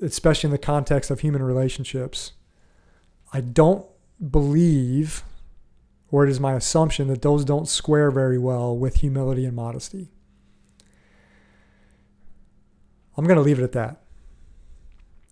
especially 0.00 0.48
in 0.48 0.52
the 0.52 0.58
context 0.58 1.10
of 1.10 1.20
human 1.20 1.42
relationships, 1.42 2.32
I 3.32 3.40
don't 3.40 3.86
believe 4.30 5.24
or 6.14 6.24
it 6.24 6.30
is 6.30 6.38
my 6.38 6.52
assumption 6.52 7.08
that 7.08 7.22
those 7.22 7.44
don't 7.44 7.66
square 7.66 8.08
very 8.08 8.38
well 8.38 8.78
with 8.78 8.98
humility 8.98 9.44
and 9.44 9.56
modesty. 9.56 10.12
I'm 13.16 13.24
going 13.24 13.36
to 13.36 13.42
leave 13.42 13.58
it 13.58 13.64
at 13.64 13.72
that. 13.72 14.00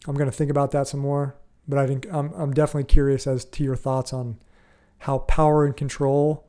I'm 0.08 0.16
going 0.16 0.28
to 0.28 0.36
think 0.36 0.50
about 0.50 0.72
that 0.72 0.88
some 0.88 0.98
more, 0.98 1.36
but 1.68 1.78
I 1.78 1.86
think 1.86 2.08
I'm, 2.12 2.32
I'm 2.32 2.52
definitely 2.52 2.92
curious 2.92 3.28
as 3.28 3.44
to 3.44 3.62
your 3.62 3.76
thoughts 3.76 4.12
on 4.12 4.38
how 4.98 5.18
power 5.18 5.64
and 5.64 5.76
control 5.76 6.48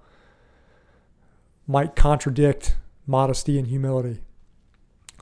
might 1.68 1.96
contradict 1.96 2.76
modesty 3.06 3.60
and 3.60 3.68
humility, 3.68 4.22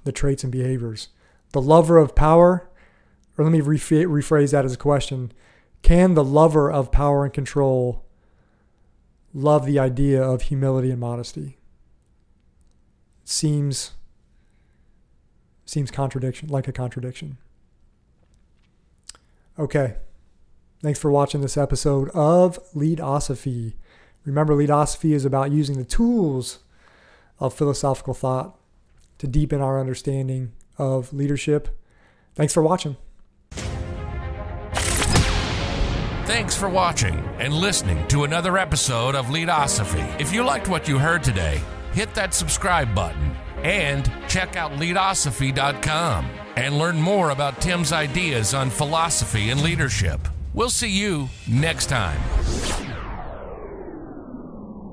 the 0.05 0.13
traits 0.13 0.45
and 0.45 0.53
behaviors. 0.53 1.09
The 1.51 1.61
lover 1.61 1.97
of 1.97 2.15
power, 2.15 2.69
or 3.37 3.43
let 3.43 3.51
me 3.51 3.59
rephrase 3.59 4.51
that 4.51 4.63
as 4.63 4.75
a 4.75 4.77
question 4.77 5.33
can 5.81 6.13
the 6.13 6.23
lover 6.23 6.71
of 6.71 6.93
power 6.93 7.25
and 7.25 7.33
control 7.33 8.05
love 9.33 9.65
the 9.65 9.79
idea 9.79 10.21
of 10.21 10.43
humility 10.43 10.91
and 10.91 10.99
modesty. 10.99 11.57
Seems 13.23 13.91
seems 15.65 15.89
contradiction 15.89 16.49
like 16.49 16.67
a 16.67 16.73
contradiction. 16.73 17.37
Okay. 19.57 19.95
Thanks 20.81 20.99
for 20.99 21.11
watching 21.11 21.41
this 21.41 21.55
episode 21.55 22.09
of 22.09 22.59
Leadosophy. 22.73 23.75
Remember, 24.25 24.53
Leadosophy 24.53 25.13
is 25.13 25.25
about 25.25 25.51
using 25.51 25.77
the 25.77 25.85
tools 25.85 26.59
of 27.39 27.53
philosophical 27.53 28.13
thought 28.13 28.59
to 29.19 29.27
deepen 29.27 29.61
our 29.61 29.79
understanding 29.79 30.51
of 30.77 31.13
leadership. 31.13 31.69
Thanks 32.35 32.53
for 32.53 32.63
watching. 32.63 32.97
Thanks 36.31 36.55
for 36.55 36.69
watching 36.69 37.19
and 37.39 37.53
listening 37.53 38.07
to 38.07 38.23
another 38.23 38.57
episode 38.57 39.15
of 39.15 39.29
Leadosophy. 39.29 39.99
If 40.17 40.31
you 40.31 40.43
liked 40.45 40.69
what 40.69 40.87
you 40.87 40.97
heard 40.97 41.25
today, 41.25 41.59
hit 41.91 42.13
that 42.15 42.33
subscribe 42.33 42.95
button 42.95 43.35
and 43.63 44.09
check 44.29 44.55
out 44.55 44.71
leadosophy.com. 44.79 46.29
and 46.55 46.77
learn 46.77 47.01
more 47.01 47.31
about 47.31 47.59
Tim's 47.59 47.91
ideas 47.91 48.53
on 48.53 48.69
philosophy 48.69 49.49
and 49.49 49.61
leadership. 49.61 50.25
We'll 50.53 50.69
see 50.69 50.89
you 50.89 51.27
next 51.49 51.87
time. 51.87 52.21